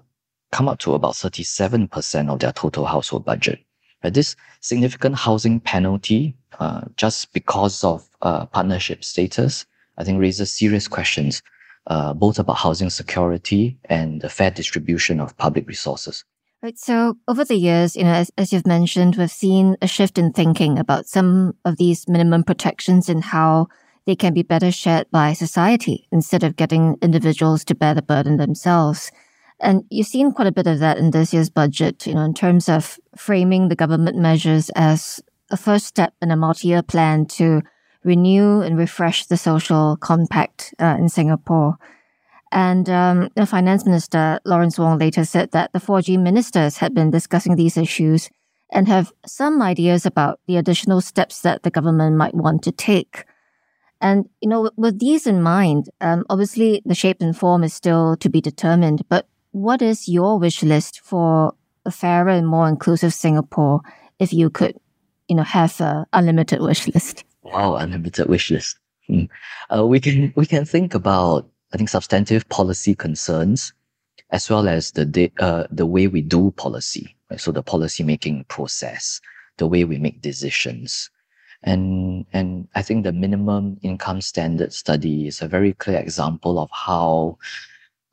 come 0.52 0.68
up 0.68 0.80
to 0.80 0.94
about 0.94 1.14
37% 1.14 2.30
of 2.30 2.40
their 2.40 2.52
total 2.52 2.86
household 2.86 3.24
budget. 3.24 3.60
This 4.04 4.36
significant 4.60 5.16
housing 5.16 5.62
penalty, 5.62 6.36
uh, 6.60 6.82
just 6.98 7.32
because 7.32 7.84
of 7.86 8.10
uh, 8.22 8.46
partnership 8.48 9.04
status, 9.04 9.66
I 9.98 10.04
think 10.04 10.20
raises 10.20 10.52
serious 10.52 10.90
questions, 10.90 11.42
uh, 11.88 12.14
both 12.14 12.40
about 12.40 12.58
housing 12.58 12.90
security 12.90 13.78
and 13.86 14.22
the 14.22 14.30
fair 14.30 14.52
distribution 14.52 15.22
of 15.22 15.38
public 15.38 15.68
resources. 15.68 16.26
Right. 16.62 16.78
So 16.78 17.18
over 17.28 17.44
the 17.44 17.56
years, 17.56 17.96
you 17.96 18.04
know, 18.04 18.14
as, 18.14 18.32
as 18.38 18.54
you've 18.54 18.68
mentioned, 18.68 19.18
we've 19.18 19.30
seen 19.30 19.76
a 19.82 19.88
shift 19.88 20.18
in 20.18 20.32
thinking 20.32 20.80
about 20.80 21.06
some 21.06 21.56
of 21.66 21.78
these 21.78 22.08
minimum 22.08 22.44
protections 22.44 23.10
and 23.10 23.24
how 23.24 23.68
they 24.06 24.16
can 24.16 24.34
be 24.34 24.44
better 24.44 24.72
shared 24.72 25.10
by 25.12 25.34
society 25.34 26.08
instead 26.12 26.44
of 26.44 26.56
getting 26.56 26.98
individuals 27.02 27.64
to 27.66 27.76
bear 27.76 27.94
the 27.94 28.02
burden 28.02 28.38
themselves. 28.38 29.12
And 29.60 29.84
you've 29.90 30.08
seen 30.08 30.34
quite 30.34 30.48
a 30.48 30.52
bit 30.52 30.68
of 30.68 30.80
that 30.80 30.98
in 30.98 31.12
this 31.12 31.34
year's 31.34 31.50
budget, 31.50 32.06
you 32.06 32.14
know, 32.14 32.24
in 32.24 32.34
terms 32.34 32.68
of 32.68 33.00
framing 33.16 33.70
the 33.70 33.76
government 33.76 34.18
measures 34.18 34.70
as 34.76 35.22
a 35.52 35.58
first 35.58 35.86
step 35.86 36.14
in 36.22 36.32
a 36.32 36.36
multi-year 36.36 36.82
plan 36.82 37.26
to 37.26 37.62
renew 38.04 38.62
and 38.62 38.78
refresh 38.78 39.26
the 39.26 39.38
social 39.38 39.96
compact 39.98 40.74
uh, 40.80 40.98
in 41.00 41.08
Singapore. 41.08 41.78
And 42.52 42.90
um, 42.90 43.30
the 43.36 43.46
finance 43.46 43.86
minister, 43.86 44.40
Lawrence 44.46 44.78
Wong, 44.78 45.00
later 45.00 45.26
said 45.26 45.52
that 45.52 45.74
the 45.74 45.80
4G 45.80 46.22
ministers 46.22 46.78
had 46.78 46.94
been 46.94 47.10
discussing 47.10 47.56
these 47.56 47.78
issues 47.78 48.30
and 48.72 48.88
have 48.88 49.12
some 49.26 49.62
ideas 49.62 50.06
about 50.06 50.40
the 50.48 50.58
additional 50.58 51.02
steps 51.02 51.42
that 51.42 51.64
the 51.64 51.72
government 51.72 52.18
might 52.18 52.36
want 52.36 52.64
to 52.64 52.72
take. 52.72 53.24
And, 54.04 54.28
you 54.42 54.50
know, 54.50 54.70
with 54.76 55.00
these 55.00 55.26
in 55.26 55.42
mind, 55.42 55.90
um, 56.02 56.26
obviously 56.30 56.82
the 56.86 56.94
shape 56.94 57.22
and 57.22 57.36
form 57.36 57.64
is 57.64 57.74
still 57.74 58.18
to 58.18 58.30
be 58.30 58.42
determined, 58.42 59.02
but 59.08 59.28
what 59.52 59.82
is 59.82 60.10
your 60.10 60.38
wish 60.38 60.62
list 60.62 61.00
for 61.00 61.56
a 61.86 61.92
fairer 61.92 62.28
and 62.28 62.46
more 62.46 62.68
inclusive 62.68 63.14
Singapore 63.14 63.80
if 64.20 64.34
you 64.34 64.50
could, 64.50 64.78
you 65.30 65.38
know, 65.38 65.44
have 65.44 65.80
an 65.80 66.06
unlimited 66.12 66.60
wish 66.60 66.86
list? 66.90 67.24
Wow, 67.44 67.76
unlimited 67.76 68.28
wish 68.28 68.52
list. 68.52 68.78
Hmm. 69.08 69.24
Uh, 69.74 69.86
we 69.86 70.02
can 70.02 70.34
we 70.36 70.46
can 70.46 70.66
think 70.66 70.94
about 70.94 71.50
I 71.74 71.78
think 71.78 71.90
substantive 71.90 72.48
policy 72.50 72.96
concerns, 72.96 73.74
as 74.32 74.50
well 74.50 74.68
as 74.68 74.92
the 74.92 75.06
de- 75.06 75.34
uh, 75.40 75.66
the 75.72 75.86
way 75.86 76.08
we 76.08 76.22
do 76.22 76.52
policy, 76.52 77.16
right? 77.30 77.40
So 77.40 77.52
the 77.52 77.64
policy 77.64 78.04
making 78.04 78.46
process, 78.50 79.22
the 79.58 79.68
way 79.68 79.86
we 79.86 79.98
make 79.98 80.22
decisions, 80.22 81.10
and 81.64 82.26
and 82.34 82.68
I 82.76 82.82
think 82.82 83.04
the 83.04 83.12
minimum 83.12 83.78
income 83.82 84.22
standard 84.22 84.74
study 84.74 85.28
is 85.28 85.42
a 85.42 85.48
very 85.48 85.74
clear 85.74 86.00
example 86.00 86.60
of 86.60 86.70
how 86.72 87.38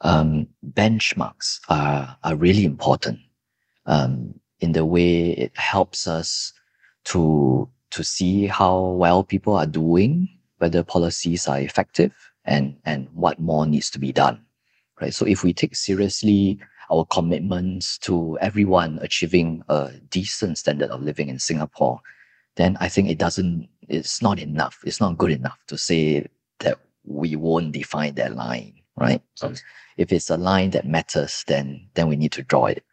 um, 0.03 0.47
benchmarks 0.73 1.61
are 1.69 2.17
are 2.25 2.37
really 2.37 2.65
important 2.65 3.19
um, 3.87 4.35
in 4.61 4.73
the 4.73 4.85
way 4.85 5.31
it 5.31 5.57
helps 5.57 6.07
us 6.07 6.53
to 7.05 7.69
to 7.91 8.05
see 8.05 8.47
how 8.47 8.81
well 8.91 9.25
people 9.25 9.57
are 9.57 9.67
doing, 9.67 10.29
whether 10.59 10.83
policies 10.83 11.49
are 11.49 11.61
effective, 11.61 12.15
and 12.45 12.77
and 12.85 13.09
what 13.15 13.41
more 13.41 13.67
needs 13.67 13.91
to 13.91 13.99
be 13.99 14.13
done 14.13 14.45
right? 15.01 15.15
So 15.15 15.27
if 15.27 15.43
we 15.43 15.53
take 15.53 15.75
seriously 15.75 16.59
our 16.91 17.05
commitments 17.07 17.99
to 17.99 18.37
everyone 18.41 18.99
achieving 19.01 19.63
a 19.69 19.91
decent 20.11 20.59
standard 20.59 20.91
of 20.91 21.03
living 21.03 21.29
in 21.29 21.39
singapore 21.39 22.01
then 22.61 22.77
i 22.81 22.89
think 22.89 23.09
it 23.09 23.19
doesn't 23.19 23.69
it's 23.89 24.23
not 24.23 24.39
enough 24.39 24.79
it's 24.85 25.01
not 25.01 25.19
good 25.19 25.31
enough 25.31 25.59
to 25.67 25.77
say 25.79 26.27
that 26.61 26.79
we 27.05 27.37
won't 27.37 27.73
define 27.73 28.15
that 28.15 28.37
line 28.37 28.75
right 28.97 29.23
so 29.35 29.53
if 29.97 30.13
it's 30.13 30.31
a 30.31 30.37
line 30.37 30.71
that 30.71 30.87
matters 30.87 31.45
then 31.49 31.89
then 31.95 32.09
we 32.09 32.17
need 32.17 32.33
to 32.33 32.43
draw 32.43 32.67
it 32.67 32.85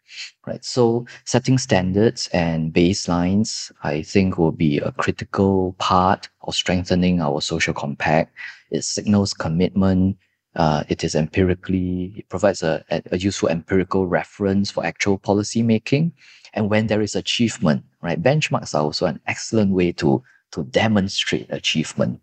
right 0.45 0.63
so 0.63 1.05
setting 1.25 1.57
standards 1.57 2.29
and 2.33 2.73
baselines 2.73 3.71
i 3.83 4.01
think 4.01 4.37
will 4.37 4.51
be 4.51 4.79
a 4.79 4.91
critical 4.93 5.73
part 5.79 6.29
of 6.41 6.55
strengthening 6.55 7.21
our 7.21 7.41
social 7.41 7.73
compact 7.73 8.33
it 8.71 8.83
signals 8.83 9.33
commitment. 9.33 10.17
Uh, 10.55 10.83
it 10.89 11.03
is 11.03 11.13
empirically, 11.13 12.13
it 12.17 12.29
provides 12.29 12.63
a, 12.63 12.83
a 13.11 13.17
useful 13.17 13.47
empirical 13.47 14.07
reference 14.07 14.71
for 14.71 14.83
actual 14.83 15.17
policy 15.17 15.61
making. 15.61 16.11
And 16.53 16.69
when 16.69 16.87
there 16.87 17.01
is 17.01 17.15
achievement, 17.15 17.83
right, 18.01 18.21
benchmarks 18.21 18.73
are 18.75 18.83
also 18.83 19.05
an 19.05 19.19
excellent 19.27 19.71
way 19.71 19.91
to, 19.93 20.23
to 20.51 20.63
demonstrate 20.63 21.47
achievement. 21.49 22.21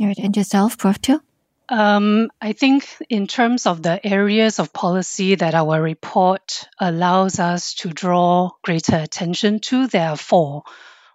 All 0.00 0.06
right. 0.06 0.18
And 0.18 0.36
yourself, 0.36 0.78
Prof. 0.78 1.00
Teo? 1.00 1.20
Um, 1.68 2.30
I 2.42 2.52
think 2.52 2.86
in 3.08 3.26
terms 3.26 3.66
of 3.66 3.82
the 3.82 4.04
areas 4.06 4.58
of 4.58 4.72
policy 4.72 5.34
that 5.36 5.54
our 5.54 5.80
report 5.80 6.68
allows 6.78 7.38
us 7.38 7.74
to 7.76 7.88
draw 7.88 8.50
greater 8.62 8.96
attention 8.96 9.60
to, 9.60 9.86
there 9.86 10.10
are 10.10 10.16
four. 10.16 10.64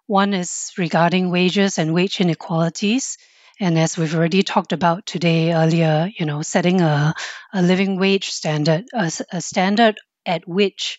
One 0.08 0.34
is 0.34 0.72
regarding 0.76 1.30
wages 1.30 1.78
and 1.78 1.94
wage 1.94 2.20
inequalities. 2.20 3.20
And 3.60 3.78
as 3.78 3.98
we've 3.98 4.16
already 4.16 4.42
talked 4.42 4.74
about 4.74 5.06
today 5.06 5.54
earlier, 5.54 6.10
you 6.18 6.26
know, 6.26 6.42
setting 6.42 6.82
a, 6.82 7.14
a 7.54 7.62
living 7.62 8.00
wage 8.00 8.30
standard, 8.30 8.86
a, 8.92 9.12
a 9.32 9.42
standard 9.42 10.00
at 10.26 10.48
which 10.48 10.98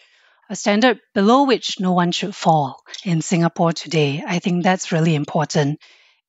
a 0.50 0.56
standard 0.56 1.00
below 1.14 1.44
which 1.44 1.78
no 1.78 1.92
one 1.92 2.10
should 2.10 2.34
fall 2.34 2.82
in 3.04 3.22
Singapore 3.22 3.72
today. 3.72 4.22
I 4.26 4.40
think 4.40 4.64
that's 4.64 4.90
really 4.90 5.14
important. 5.14 5.80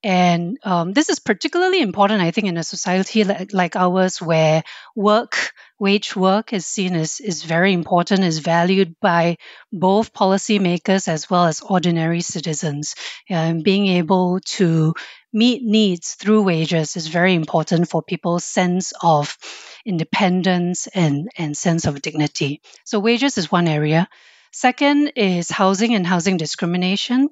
And 0.03 0.57
um, 0.63 0.93
this 0.93 1.09
is 1.09 1.19
particularly 1.19 1.81
important, 1.81 2.21
I 2.21 2.31
think, 2.31 2.47
in 2.47 2.57
a 2.57 2.63
society 2.63 3.23
like, 3.23 3.51
like 3.53 3.75
ours 3.75 4.21
where 4.21 4.63
work, 4.95 5.51
wage 5.81 6.15
work 6.15 6.53
is 6.53 6.67
seen 6.67 6.95
as 6.95 7.19
is 7.19 7.41
very 7.41 7.73
important, 7.73 8.23
is 8.23 8.37
valued 8.37 8.99
by 8.99 9.37
both 9.73 10.13
policymakers 10.13 11.07
as 11.07 11.27
well 11.27 11.45
as 11.45 11.61
ordinary 11.61 12.21
citizens. 12.21 12.93
And 13.27 13.63
being 13.63 13.87
able 13.87 14.41
to 14.57 14.93
meet 15.33 15.63
needs 15.63 16.13
through 16.13 16.43
wages 16.43 16.95
is 16.97 17.07
very 17.07 17.33
important 17.33 17.89
for 17.89 18.03
people's 18.03 18.43
sense 18.43 18.93
of 19.01 19.35
independence 19.83 20.85
and, 20.85 21.31
and 21.35 21.57
sense 21.57 21.87
of 21.87 21.99
dignity. 21.99 22.61
So 22.83 22.99
wages 22.99 23.39
is 23.39 23.51
one 23.51 23.67
area. 23.67 24.07
Second 24.51 25.13
is 25.15 25.49
housing 25.49 25.95
and 25.95 26.05
housing 26.05 26.37
discrimination. 26.37 27.29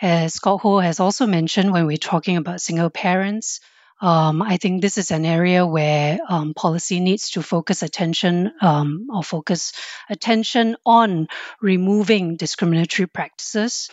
As 0.00 0.38
Kok 0.38 0.62
Hoe 0.62 0.78
has 0.78 1.00
also 1.00 1.26
mentioned 1.26 1.70
when 1.70 1.86
we're 1.86 1.98
talking 1.98 2.38
about 2.38 2.62
single 2.62 2.88
parents, 2.88 3.60
um, 4.04 4.42
I 4.42 4.58
think 4.58 4.82
this 4.82 4.98
is 4.98 5.10
an 5.10 5.24
area 5.24 5.66
where 5.66 6.18
um, 6.28 6.52
policy 6.52 7.00
needs 7.00 7.30
to 7.30 7.42
focus 7.42 7.82
attention 7.82 8.52
um, 8.60 9.06
or 9.10 9.22
focus 9.22 9.72
attention 10.10 10.76
on 10.84 11.28
removing 11.62 12.36
discriminatory 12.36 13.06
practices. 13.06 13.88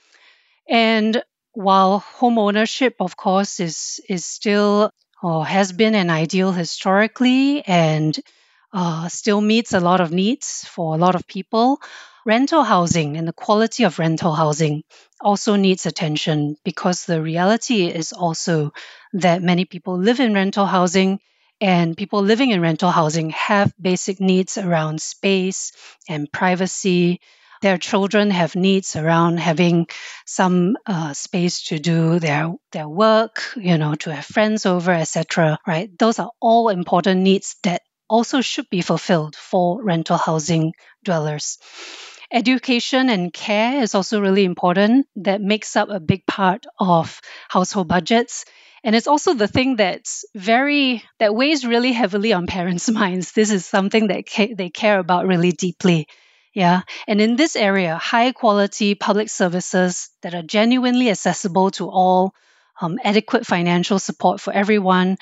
And 0.67 1.23
while 1.53 1.99
home 1.99 2.39
ownership, 2.39 2.95
of 2.99 3.15
course, 3.15 3.61
is 3.61 4.01
is 4.09 4.25
still 4.25 4.91
or 5.23 5.45
has 5.45 5.71
been 5.71 5.95
an 5.95 6.09
ideal 6.09 6.51
historically 6.51 7.65
and 7.65 8.19
uh, 8.73 9.07
still 9.07 9.39
meets 9.39 9.71
a 9.71 9.79
lot 9.79 10.01
of 10.01 10.11
needs 10.11 10.65
for 10.65 10.93
a 10.93 10.97
lot 10.97 11.15
of 11.15 11.25
people, 11.25 11.79
rental 12.25 12.63
housing 12.63 13.17
and 13.17 13.27
the 13.27 13.33
quality 13.33 13.83
of 13.83 13.99
rental 13.99 14.33
housing 14.33 14.83
also 15.19 15.55
needs 15.55 15.85
attention 15.85 16.55
because 16.63 17.05
the 17.05 17.21
reality 17.21 17.85
is 17.87 18.13
also 18.13 18.71
that 19.13 19.41
many 19.41 19.65
people 19.65 19.97
live 19.97 20.19
in 20.19 20.33
rental 20.33 20.65
housing 20.65 21.19
and 21.59 21.95
people 21.95 22.21
living 22.21 22.49
in 22.49 22.61
rental 22.61 22.91
housing 22.91 23.29
have 23.31 23.73
basic 23.79 24.19
needs 24.19 24.57
around 24.57 25.01
space 25.01 25.71
and 26.09 26.31
privacy 26.31 27.19
their 27.61 27.77
children 27.77 28.31
have 28.31 28.55
needs 28.55 28.95
around 28.95 29.39
having 29.39 29.87
some 30.25 30.75
uh, 30.87 31.13
space 31.13 31.61
to 31.67 31.77
do 31.77 32.19
their 32.19 32.53
their 32.71 32.89
work, 32.89 33.43
you 33.55 33.77
know, 33.77 33.93
to 33.95 34.11
have 34.13 34.25
friends 34.25 34.65
over, 34.65 34.91
etc. 34.91 35.59
Right? 35.65 35.89
Those 35.97 36.17
are 36.17 36.31
all 36.39 36.69
important 36.69 37.21
needs 37.21 37.55
that 37.63 37.83
also 38.09 38.41
should 38.41 38.69
be 38.69 38.81
fulfilled 38.81 39.35
for 39.35 39.81
rental 39.83 40.17
housing 40.17 40.73
dwellers. 41.03 41.59
Education 42.31 43.09
and 43.09 43.33
care 43.33 43.81
is 43.81 43.93
also 43.93 44.21
really 44.21 44.45
important. 44.45 45.07
That 45.17 45.41
makes 45.41 45.75
up 45.75 45.89
a 45.89 45.99
big 45.99 46.25
part 46.25 46.65
of 46.79 47.19
household 47.49 47.87
budgets. 47.89 48.45
And 48.83 48.95
it's 48.95 49.07
also 49.07 49.33
the 49.33 49.47
thing 49.47 49.75
that's 49.75 50.25
very, 50.33 51.03
that 51.19 51.35
weighs 51.35 51.65
really 51.65 51.91
heavily 51.91 52.33
on 52.33 52.47
parents' 52.47 52.89
minds. 53.01 53.33
This 53.33 53.51
is 53.51 53.65
something 53.65 54.07
that 54.07 54.27
ca- 54.27 54.53
they 54.53 54.69
care 54.69 54.97
about 54.99 55.27
really 55.27 55.51
deeply. 55.51 56.07
Yeah. 56.53 56.81
And 57.07 57.21
in 57.21 57.35
this 57.35 57.55
area, 57.55 57.95
high 57.95 58.31
quality 58.31 58.95
public 58.95 59.29
services 59.29 60.09
that 60.21 60.33
are 60.33 60.41
genuinely 60.41 61.09
accessible 61.09 61.71
to 61.71 61.89
all, 61.89 62.33
um, 62.81 62.97
adequate 63.03 63.45
financial 63.45 63.99
support 63.99 64.41
for 64.41 64.51
everyone, 64.51 65.17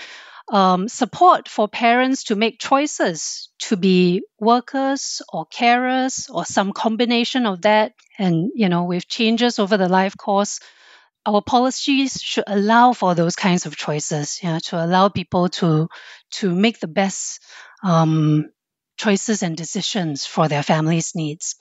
um, 0.52 0.88
support 0.88 1.48
for 1.48 1.68
parents 1.68 2.26
to 2.26 2.36
make 2.36 2.60
choices 2.60 3.50
to 3.60 3.78
be 3.78 4.24
workers 4.40 5.22
or 5.32 5.46
carers 5.46 6.30
or 6.34 6.46
some 6.46 6.74
combination 6.74 7.46
of 7.46 7.62
that. 7.62 7.94
And, 8.18 8.52
you 8.56 8.70
know, 8.70 8.86
with 8.86 9.08
changes 9.08 9.60
over 9.60 9.78
the 9.78 9.88
life 9.88 10.18
course, 10.18 10.60
our 11.26 11.42
policies 11.42 12.22
should 12.22 12.46
allow 12.48 12.94
for 12.94 13.14
those 13.14 13.36
kinds 13.36 13.66
of 13.66 13.76
choices, 13.76 14.40
you 14.42 14.50
know, 14.50 14.60
to 14.60 14.84
allow 14.84 15.10
people 15.10 15.50
to 15.50 15.88
to 16.32 16.56
make 16.56 16.80
the 16.80 16.88
best 16.88 17.42
um, 17.84 18.50
choices 18.98 19.44
and 19.44 19.56
decisions 19.56 20.26
for 20.26 20.48
their 20.48 20.64
family's 20.64 21.16
needs. 21.16 21.56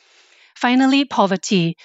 Finally, 0.55 1.05
poverty. 1.05 1.77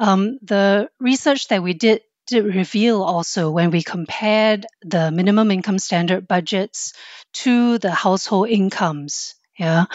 Um, 0.00 0.38
the 0.42 0.90
research 1.00 1.48
that 1.48 1.62
we 1.62 1.74
did 1.74 2.02
reveal 2.32 3.02
also 3.02 3.50
when 3.50 3.70
we 3.70 3.82
compared 3.82 4.66
the 4.82 5.10
minimum 5.10 5.50
income 5.50 5.78
standard 5.78 6.28
budgets 6.28 6.92
to 7.32 7.78
the 7.78 7.90
household 7.90 8.48
incomes 8.48 9.34
yeah, 9.58 9.86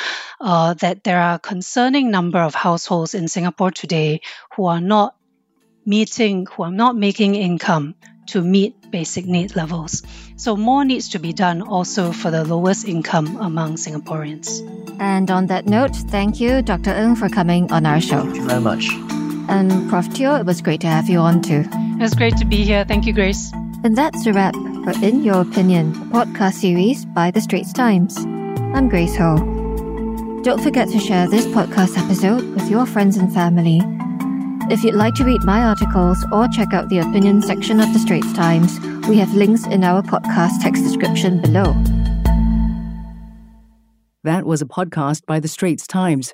uh, 0.41 0.74
that 0.76 1.04
there 1.04 1.19
are 1.19 1.36
a 1.36 1.39
concerning 1.39 2.12
number 2.12 2.39
of 2.39 2.54
households 2.54 3.13
in 3.13 3.30
Singapore 3.30 3.72
today 3.72 4.22
who 4.56 4.65
are 4.65 4.82
not 4.82 5.15
meeting, 5.86 6.46
who 6.46 6.63
are 6.63 6.72
not 6.72 6.98
making 6.98 7.36
income 7.36 7.96
to 8.28 8.41
meet 8.41 8.91
basic 8.91 9.26
need 9.26 9.56
levels. 9.56 10.04
So 10.36 10.56
more 10.58 10.84
needs 10.84 11.10
to 11.10 11.19
be 11.19 11.34
done 11.34 11.62
also 11.62 12.12
for 12.12 12.30
the 12.30 12.43
lowest 12.43 12.88
income 12.88 13.38
among 13.38 13.76
Singaporeans. 13.76 15.00
And 15.00 15.32
on 15.32 15.48
that 15.48 15.65
note, 15.65 15.96
thank 15.96 16.39
you, 16.39 16.62
Dr. 16.62 16.91
Ng, 16.91 17.15
for 17.15 17.30
coming 17.30 17.72
on 17.72 17.86
our 17.86 18.02
show. 18.02 18.22
Thank 18.22 18.36
you 18.36 18.46
very 18.46 18.62
much. 18.62 19.23
And 19.49 19.89
Prof. 19.89 20.13
Teo, 20.13 20.36
it 20.36 20.45
was 20.45 20.62
great 20.62 20.82
to 20.82 20.88
have 20.88 21.10
you 21.10 21.19
on 21.19 21.41
too. 21.41 21.63
It 21.71 22.01
was 22.01 22.13
great 22.13 22.38
to 22.38 22.45
be 22.45 22.63
here. 22.63 22.86
Thank 22.86 23.06
you, 23.06 23.13
Grace. 23.13 23.51
And 23.84 23.97
that's 23.97 24.25
a 24.25 24.34
wrap 24.34 24.56
for 24.56 24.93
In 25.03 25.23
Your 25.23 25.41
Opinion, 25.41 25.93
podcast 26.12 26.53
series 26.53 27.06
by 27.06 27.32
The 27.32 27.41
Straits 27.41 27.73
Times. 27.73 28.17
I'm 28.17 28.89
Grace 28.89 29.15
Ho. 29.17 29.36
Don't 30.43 30.62
forget 30.62 30.89
to 30.89 30.99
share 30.99 31.27
this 31.27 31.45
podcast 31.47 31.97
episode 31.97 32.43
with 32.53 32.69
your 32.69 32.86
friends 32.86 33.17
and 33.17 33.34
family. 33.34 33.82
If 34.69 34.84
you'd 34.84 34.95
like 34.95 35.15
to 35.15 35.25
read 35.25 35.43
my 35.43 35.62
articles 35.62 36.25
or 36.32 36.47
check 36.47 36.73
out 36.73 36.89
the 36.89 36.99
opinion 36.99 37.41
section 37.41 37.79
of 37.79 37.91
The 37.93 37.99
Straits 37.99 38.32
Times, 38.34 38.79
we 39.08 39.17
have 39.17 39.34
links 39.34 39.65
in 39.67 39.84
our 39.84 40.01
podcast 40.01 40.62
text 40.62 40.84
description 40.84 41.41
below. 41.41 41.73
That 44.23 44.45
was 44.45 44.62
a 44.62 44.65
podcast 44.65 45.25
by 45.25 45.41
The 45.41 45.49
Straits 45.49 45.86
Times. 45.86 46.34